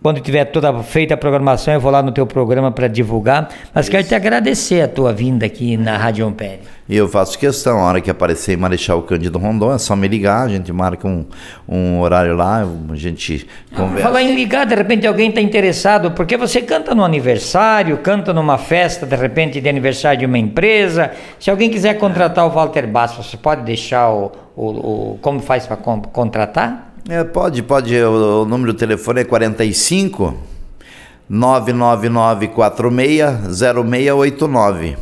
quando 0.03 0.21
tiver 0.21 0.45
toda 0.47 0.83
feita 0.83 1.15
a 1.15 1.17
programação, 1.17 1.73
eu 1.73 1.81
vou 1.81 1.91
lá 1.91 2.03
no 2.03 2.11
teu 2.11 2.27
programa 2.27 2.73
para 2.73 2.89
divulgar. 2.89 3.49
Mas 3.73 3.85
Isso. 3.85 3.93
quero 3.93 4.07
te 4.07 4.15
agradecer 4.15 4.83
a 4.83 4.89
tua 4.89 5.13
vinda 5.13 5.47
aqui 5.47 5.77
na 5.77 5.97
Rádio 5.97 6.27
Ampere. 6.27 6.61
E 6.89 6.97
eu 6.97 7.09
faço 7.09 7.39
questão, 7.39 7.79
a 7.79 7.85
hora 7.85 8.01
que 8.01 8.11
aparecer 8.11 8.55
em 8.55 8.57
Marechal 8.57 9.01
Cândido 9.05 9.39
Rondon, 9.39 9.73
é 9.73 9.79
só 9.79 9.95
me 9.95 10.09
ligar, 10.09 10.43
a 10.43 10.49
gente 10.49 10.73
marca 10.73 11.07
um, 11.07 11.25
um 11.69 12.01
horário 12.01 12.35
lá, 12.35 12.67
a 12.91 12.97
gente 12.97 13.47
conversa. 13.75 14.03
Falar 14.03 14.23
em 14.23 14.35
ligar, 14.35 14.67
de 14.67 14.75
repente 14.75 15.07
alguém 15.07 15.29
está 15.29 15.41
interessado, 15.41 16.11
porque 16.11 16.37
você 16.37 16.61
canta 16.61 16.95
no 16.95 17.05
aniversário, 17.05 17.97
canta 17.99 18.33
numa 18.35 18.59
festa, 18.59 19.07
de 19.07 19.17
repente, 19.17 19.61
de 19.61 19.69
aniversário 19.69 20.19
de 20.19 20.27
uma 20.27 20.39
empresa. 20.39 21.13
Se 21.39 21.51
alguém 21.51 21.71
quiser 21.71 21.95
contratar 21.95 22.45
o 22.45 22.51
Walter 22.51 22.87
Basso, 22.87 23.23
você 23.23 23.37
pode 23.37 23.63
deixar 23.63 24.11
o, 24.11 24.33
o, 24.57 24.67
o 24.67 25.19
como 25.23 25.41
faz 25.41 25.67
para 25.67 25.77
contratar? 25.77 26.92
É, 27.09 27.25
pode, 27.25 27.63
pode. 27.63 27.97
O, 27.97 28.43
o, 28.43 28.45
número 28.45 28.73
do 28.73 28.79
telefone 28.79 29.21
é 29.21 29.25
45 29.25 30.35
99946 31.29 33.59
0689. 33.59 34.97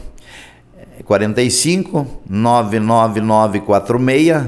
45 1.04 2.06
99946 2.28 4.46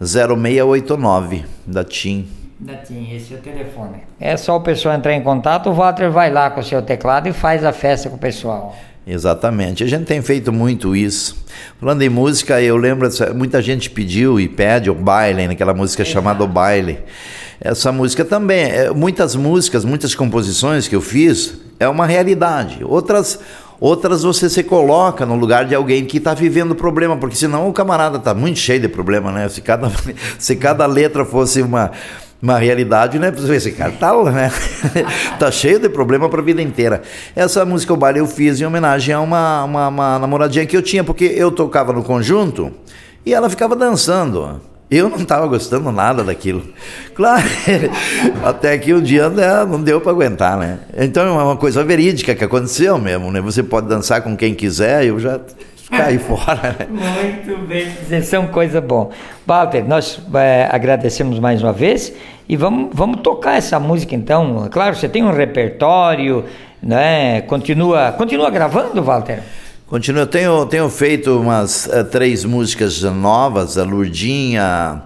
0689 0.00 1.44
da 1.66 1.84
TIM. 1.84 2.26
Da 2.58 2.76
TIM, 2.76 3.14
esse 3.14 3.34
é 3.34 3.36
o 3.36 3.40
telefone. 3.40 3.98
É 4.18 4.34
só 4.36 4.56
o 4.56 4.60
pessoal 4.60 4.94
entrar 4.94 5.14
em 5.14 5.22
contato, 5.22 5.70
o 5.70 5.72
Walter 5.72 6.10
vai 6.10 6.30
lá 6.30 6.50
com 6.50 6.60
o 6.60 6.64
seu 6.64 6.82
teclado 6.82 7.28
e 7.28 7.32
faz 7.32 7.64
a 7.64 7.72
festa 7.72 8.10
com 8.10 8.16
o 8.16 8.18
pessoal. 8.18 8.76
Exatamente. 9.06 9.82
A 9.82 9.86
gente 9.86 10.04
tem 10.04 10.22
feito 10.22 10.52
muito 10.52 10.94
isso. 10.94 11.36
Falando 11.80 12.02
em 12.02 12.08
música, 12.08 12.60
eu 12.60 12.76
lembro, 12.76 13.08
muita 13.34 13.60
gente 13.62 13.90
pediu 13.90 14.38
e 14.38 14.48
pede 14.48 14.90
o 14.90 14.94
baile, 14.94 15.48
naquela 15.48 15.74
música 15.74 16.04
chamada 16.04 16.44
O 16.44 16.46
Baile. 16.46 16.98
Essa 17.60 17.92
música 17.92 18.24
também, 18.24 18.62
é, 18.62 18.90
muitas 18.90 19.34
músicas, 19.34 19.84
muitas 19.84 20.14
composições 20.14 20.88
que 20.88 20.96
eu 20.96 21.00
fiz, 21.00 21.54
é 21.78 21.88
uma 21.88 22.06
realidade. 22.06 22.84
Outras 22.84 23.38
outras 23.80 24.22
você 24.22 24.48
se 24.50 24.62
coloca 24.62 25.24
no 25.24 25.34
lugar 25.34 25.64
de 25.64 25.74
alguém 25.74 26.04
que 26.04 26.18
está 26.18 26.34
vivendo 26.34 26.74
problema, 26.74 27.16
porque 27.16 27.34
senão 27.34 27.66
o 27.66 27.72
camarada 27.72 28.18
está 28.18 28.34
muito 28.34 28.58
cheio 28.58 28.80
de 28.80 28.88
problema, 28.88 29.32
né? 29.32 29.48
Se 29.48 29.62
cada, 29.62 29.90
se 30.38 30.54
cada 30.54 30.84
letra 30.86 31.24
fosse 31.24 31.62
uma 31.62 31.90
uma 32.42 32.58
realidade, 32.58 33.18
né? 33.18 33.32
Esse 33.54 33.72
cara 33.72 33.92
tá, 33.92 34.12
né? 34.30 34.50
tá 35.38 35.50
cheio 35.50 35.78
de 35.78 35.88
problema 35.88 36.28
para 36.28 36.40
a 36.40 36.44
vida 36.44 36.62
inteira. 36.62 37.02
Essa 37.36 37.64
música 37.64 37.92
O 37.92 37.96
Baile 37.96 38.18
eu 38.18 38.26
fiz 38.26 38.60
em 38.60 38.64
homenagem 38.64 39.14
a 39.14 39.20
uma, 39.20 39.64
uma, 39.64 39.88
uma 39.88 40.18
namoradinha 40.18 40.64
que 40.64 40.76
eu 40.76 40.82
tinha, 40.82 41.04
porque 41.04 41.24
eu 41.24 41.50
tocava 41.50 41.92
no 41.92 42.02
conjunto 42.02 42.72
e 43.26 43.34
ela 43.34 43.50
ficava 43.50 43.76
dançando. 43.76 44.60
Eu 44.90 45.08
não 45.08 45.18
estava 45.18 45.46
gostando 45.46 45.92
nada 45.92 46.24
daquilo. 46.24 46.64
Claro, 47.14 47.46
até 48.42 48.76
que 48.76 48.92
um 48.92 49.00
dia 49.00 49.28
né, 49.28 49.64
não 49.64 49.80
deu 49.80 50.00
para 50.00 50.10
aguentar, 50.10 50.58
né? 50.58 50.80
Então 50.96 51.38
é 51.38 51.42
uma 51.44 51.56
coisa 51.56 51.84
verídica 51.84 52.34
que 52.34 52.42
aconteceu 52.42 52.98
mesmo, 52.98 53.30
né? 53.30 53.40
Você 53.40 53.62
pode 53.62 53.86
dançar 53.86 54.20
com 54.22 54.36
quem 54.36 54.52
quiser, 54.52 55.04
eu 55.04 55.20
já 55.20 55.38
cair 55.90 56.18
fora. 56.20 56.88
Muito 56.88 57.66
bem, 57.66 58.22
são 58.22 58.46
coisa 58.46 58.80
bom. 58.80 59.10
Walter, 59.46 59.86
nós 59.86 60.20
é, 60.34 60.68
agradecemos 60.70 61.38
mais 61.38 61.62
uma 61.62 61.72
vez 61.72 62.12
e 62.48 62.56
vamos, 62.56 62.90
vamos 62.92 63.20
tocar 63.20 63.56
essa 63.56 63.78
música 63.78 64.14
então. 64.14 64.68
Claro, 64.70 64.96
você 64.96 65.08
tem 65.08 65.22
um 65.22 65.32
repertório, 65.32 66.44
né? 66.82 67.42
Continua, 67.42 68.12
continua 68.12 68.50
gravando, 68.50 69.02
Walter? 69.02 69.40
Continua, 69.86 70.24
tenho, 70.24 70.64
tenho 70.66 70.88
feito 70.88 71.40
umas 71.40 71.86
uh, 71.86 72.04
três 72.04 72.44
músicas 72.44 73.02
novas, 73.02 73.76
a 73.76 73.82
Lurdinha, 73.82 75.02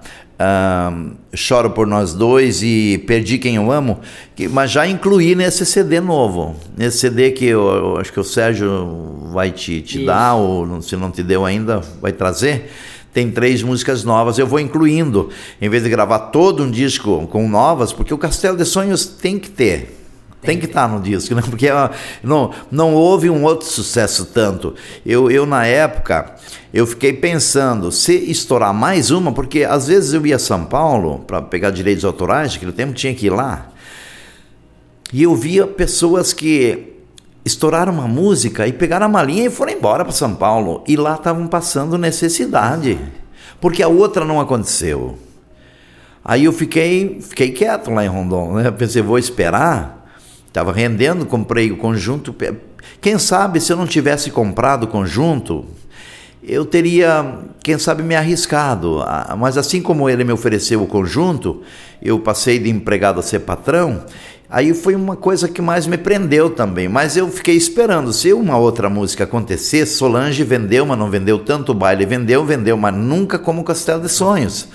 Choro 1.34 1.70
por 1.70 1.86
Nós 1.86 2.12
Dois 2.12 2.62
e 2.62 3.02
Perdi 3.06 3.38
Quem 3.38 3.56
Eu 3.56 3.70
Amo, 3.70 4.00
que, 4.34 4.48
mas 4.48 4.70
já 4.70 4.86
incluí 4.86 5.34
nesse 5.34 5.64
CD 5.64 6.00
novo. 6.00 6.56
Nesse 6.76 6.98
CD 6.98 7.30
que 7.30 7.46
eu, 7.46 7.68
eu 7.68 7.96
acho 7.98 8.12
que 8.12 8.20
o 8.20 8.24
Sérgio 8.24 9.30
vai 9.32 9.50
te, 9.50 9.80
te 9.80 10.04
dar, 10.04 10.34
ou 10.34 10.80
se 10.82 10.96
não 10.96 11.10
te 11.10 11.22
deu 11.22 11.44
ainda, 11.44 11.80
vai 12.00 12.12
trazer. 12.12 12.70
Tem 13.12 13.30
três 13.30 13.62
músicas 13.62 14.02
novas, 14.02 14.38
eu 14.38 14.46
vou 14.46 14.58
incluindo, 14.58 15.30
em 15.62 15.68
vez 15.68 15.84
de 15.84 15.88
gravar 15.88 16.18
todo 16.18 16.64
um 16.64 16.70
disco 16.70 17.26
com 17.28 17.48
novas, 17.48 17.92
porque 17.92 18.12
o 18.12 18.18
Castelo 18.18 18.56
de 18.56 18.64
Sonhos 18.64 19.06
tem 19.06 19.38
que 19.38 19.50
ter. 19.50 20.03
Tem 20.44 20.58
que 20.58 20.66
estar 20.66 20.88
no 20.88 21.00
disco, 21.00 21.34
né? 21.34 21.42
porque 21.48 21.68
não, 22.22 22.52
não 22.70 22.94
houve 22.94 23.30
um 23.30 23.42
outro 23.44 23.66
sucesso 23.66 24.26
tanto. 24.26 24.74
Eu, 25.04 25.30
eu, 25.30 25.46
na 25.46 25.66
época, 25.66 26.34
eu 26.72 26.86
fiquei 26.86 27.12
pensando, 27.12 27.90
se 27.90 28.12
estourar 28.30 28.74
mais 28.74 29.10
uma, 29.10 29.32
porque 29.32 29.64
às 29.64 29.86
vezes 29.86 30.12
eu 30.12 30.26
ia 30.26 30.36
a 30.36 30.40
São 30.40 30.64
Paulo 30.64 31.20
para 31.20 31.40
pegar 31.40 31.70
direitos 31.70 32.04
autorais, 32.04 32.52
naquele 32.52 32.72
tempo 32.72 32.92
tinha 32.92 33.14
que 33.14 33.26
ir 33.26 33.30
lá, 33.30 33.70
e 35.12 35.22
eu 35.22 35.36
via 35.36 35.66
pessoas 35.66 36.32
que 36.32 36.94
estouraram 37.44 37.92
uma 37.92 38.08
música 38.08 38.66
e 38.66 38.72
pegaram 38.72 39.06
a 39.06 39.08
malinha 39.08 39.46
e 39.46 39.50
foram 39.50 39.72
embora 39.72 40.04
para 40.04 40.12
São 40.12 40.34
Paulo, 40.34 40.82
e 40.88 40.96
lá 40.96 41.14
estavam 41.14 41.46
passando 41.46 41.96
necessidade, 41.96 42.98
porque 43.60 43.82
a 43.82 43.88
outra 43.88 44.24
não 44.24 44.40
aconteceu. 44.40 45.16
Aí 46.24 46.44
eu 46.44 46.52
fiquei, 46.52 47.20
fiquei 47.20 47.52
quieto 47.52 47.90
lá 47.92 48.04
em 48.04 48.08
Rondon, 48.08 48.54
né? 48.54 48.70
Pensei, 48.70 49.02
vou 49.02 49.18
esperar 49.18 50.03
Estava 50.54 50.70
rendendo, 50.70 51.26
comprei 51.26 51.72
o 51.72 51.76
conjunto. 51.76 52.32
Quem 53.00 53.18
sabe 53.18 53.60
se 53.60 53.72
eu 53.72 53.76
não 53.76 53.88
tivesse 53.88 54.30
comprado 54.30 54.84
o 54.84 54.86
conjunto, 54.86 55.64
eu 56.44 56.64
teria, 56.64 57.40
quem 57.60 57.76
sabe, 57.76 58.04
me 58.04 58.14
arriscado. 58.14 59.00
Ah, 59.00 59.34
mas 59.36 59.58
assim 59.58 59.82
como 59.82 60.08
ele 60.08 60.22
me 60.22 60.32
ofereceu 60.32 60.80
o 60.80 60.86
conjunto, 60.86 61.62
eu 62.00 62.20
passei 62.20 62.60
de 62.60 62.70
empregado 62.70 63.18
a 63.18 63.22
ser 63.24 63.40
patrão. 63.40 64.04
Aí 64.48 64.72
foi 64.72 64.94
uma 64.94 65.16
coisa 65.16 65.48
que 65.48 65.60
mais 65.60 65.88
me 65.88 65.98
prendeu 65.98 66.48
também. 66.48 66.88
Mas 66.88 67.16
eu 67.16 67.28
fiquei 67.28 67.56
esperando. 67.56 68.12
Se 68.12 68.32
uma 68.32 68.56
outra 68.56 68.88
música 68.88 69.24
acontecesse, 69.24 69.96
Solange 69.96 70.44
vendeu, 70.44 70.86
mas 70.86 70.96
não 70.96 71.10
vendeu 71.10 71.40
tanto. 71.40 71.74
Baile 71.74 72.06
vendeu, 72.06 72.44
vendeu, 72.44 72.76
mas 72.76 72.94
nunca 72.94 73.40
como 73.40 73.64
Castelo 73.64 74.02
de 74.02 74.08
Sonhos. 74.08 74.68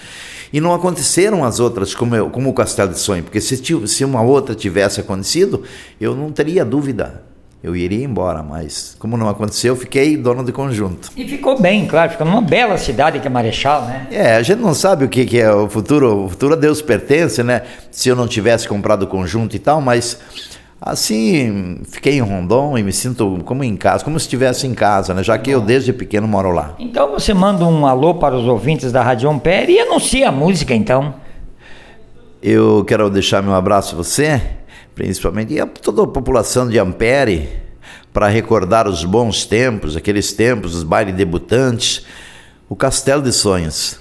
E 0.51 0.59
não 0.59 0.73
aconteceram 0.73 1.43
as 1.43 1.59
outras 1.59 1.93
como, 1.93 2.15
eu, 2.15 2.29
como 2.29 2.49
o 2.49 2.53
Castelo 2.53 2.91
de 2.91 2.99
Sonhos, 2.99 3.25
porque 3.25 3.41
se, 3.41 3.61
se 3.87 4.05
uma 4.05 4.21
outra 4.21 4.55
tivesse 4.55 4.99
acontecido, 4.99 5.63
eu 5.99 6.15
não 6.15 6.31
teria 6.31 6.65
dúvida 6.65 7.29
eu 7.61 7.75
iria 7.75 8.05
embora, 8.05 8.41
mas 8.41 8.95
como 8.97 9.17
não 9.17 9.27
aconteceu, 9.27 9.73
eu 9.73 9.77
fiquei 9.77 10.15
dono 10.15 10.45
de 10.45 10.51
conjunto. 10.51 11.11
E 11.15 11.27
ficou 11.27 11.59
bem, 11.59 11.85
claro, 11.85 12.11
ficou 12.11 12.25
numa 12.25 12.41
bela 12.41 12.77
cidade 12.77 13.19
que 13.19 13.27
é 13.27 13.29
Marechal, 13.29 13.85
né? 13.85 14.07
É, 14.11 14.35
a 14.35 14.41
gente 14.41 14.59
não 14.59 14.73
sabe 14.73 15.03
o 15.03 15.09
que, 15.09 15.25
que 15.25 15.39
é 15.39 15.51
o 15.51 15.67
futuro, 15.67 16.25
o 16.25 16.29
futuro 16.29 16.53
a 16.53 16.55
Deus 16.55 16.81
pertence, 16.81 17.43
né? 17.43 17.63
Se 17.91 18.07
eu 18.07 18.15
não 18.15 18.27
tivesse 18.27 18.65
comprado 18.65 19.03
o 19.03 19.07
conjunto 19.07 19.57
e 19.57 19.59
tal, 19.59 19.81
mas 19.81 20.17
assim, 20.81 21.81
fiquei 21.89 22.17
em 22.17 22.21
Rondon 22.21 22.77
e 22.77 22.83
me 22.83 22.93
sinto 22.93 23.39
como 23.45 23.63
em 23.63 23.75
casa, 23.75 24.03
como 24.03 24.19
se 24.19 24.25
estivesse 24.25 24.67
em 24.67 24.73
casa, 24.73 25.13
né? 25.13 25.23
Já 25.23 25.37
que 25.37 25.49
eu 25.49 25.61
desde 25.61 25.93
pequeno 25.93 26.27
moro 26.27 26.51
lá. 26.51 26.75
Então 26.79 27.11
você 27.11 27.33
manda 27.33 27.65
um 27.65 27.85
alô 27.85 28.15
para 28.15 28.35
os 28.35 28.45
ouvintes 28.45 28.91
da 28.91 29.03
Rádio 29.03 29.29
Ampere 29.29 29.73
e 29.73 29.79
anuncia 29.79 30.29
a 30.29 30.31
música, 30.31 30.73
então. 30.73 31.15
Eu 32.41 32.85
quero 32.85 33.09
deixar 33.09 33.43
meu 33.43 33.53
abraço 33.53 33.95
a 33.95 33.97
você 33.97 34.41
principalmente, 34.99 35.53
e 35.53 35.61
a 35.61 35.65
toda 35.65 36.03
a 36.03 36.07
população 36.07 36.67
de 36.67 36.77
Ampere, 36.77 37.47
para 38.11 38.27
recordar 38.27 38.85
os 38.85 39.05
bons 39.05 39.45
tempos, 39.45 39.95
aqueles 39.95 40.33
tempos 40.33 40.73
dos 40.73 40.83
bailes 40.83 41.15
debutantes, 41.15 42.05
o 42.67 42.75
Castelo 42.75 43.21
de 43.21 43.31
Sonhos. 43.31 43.97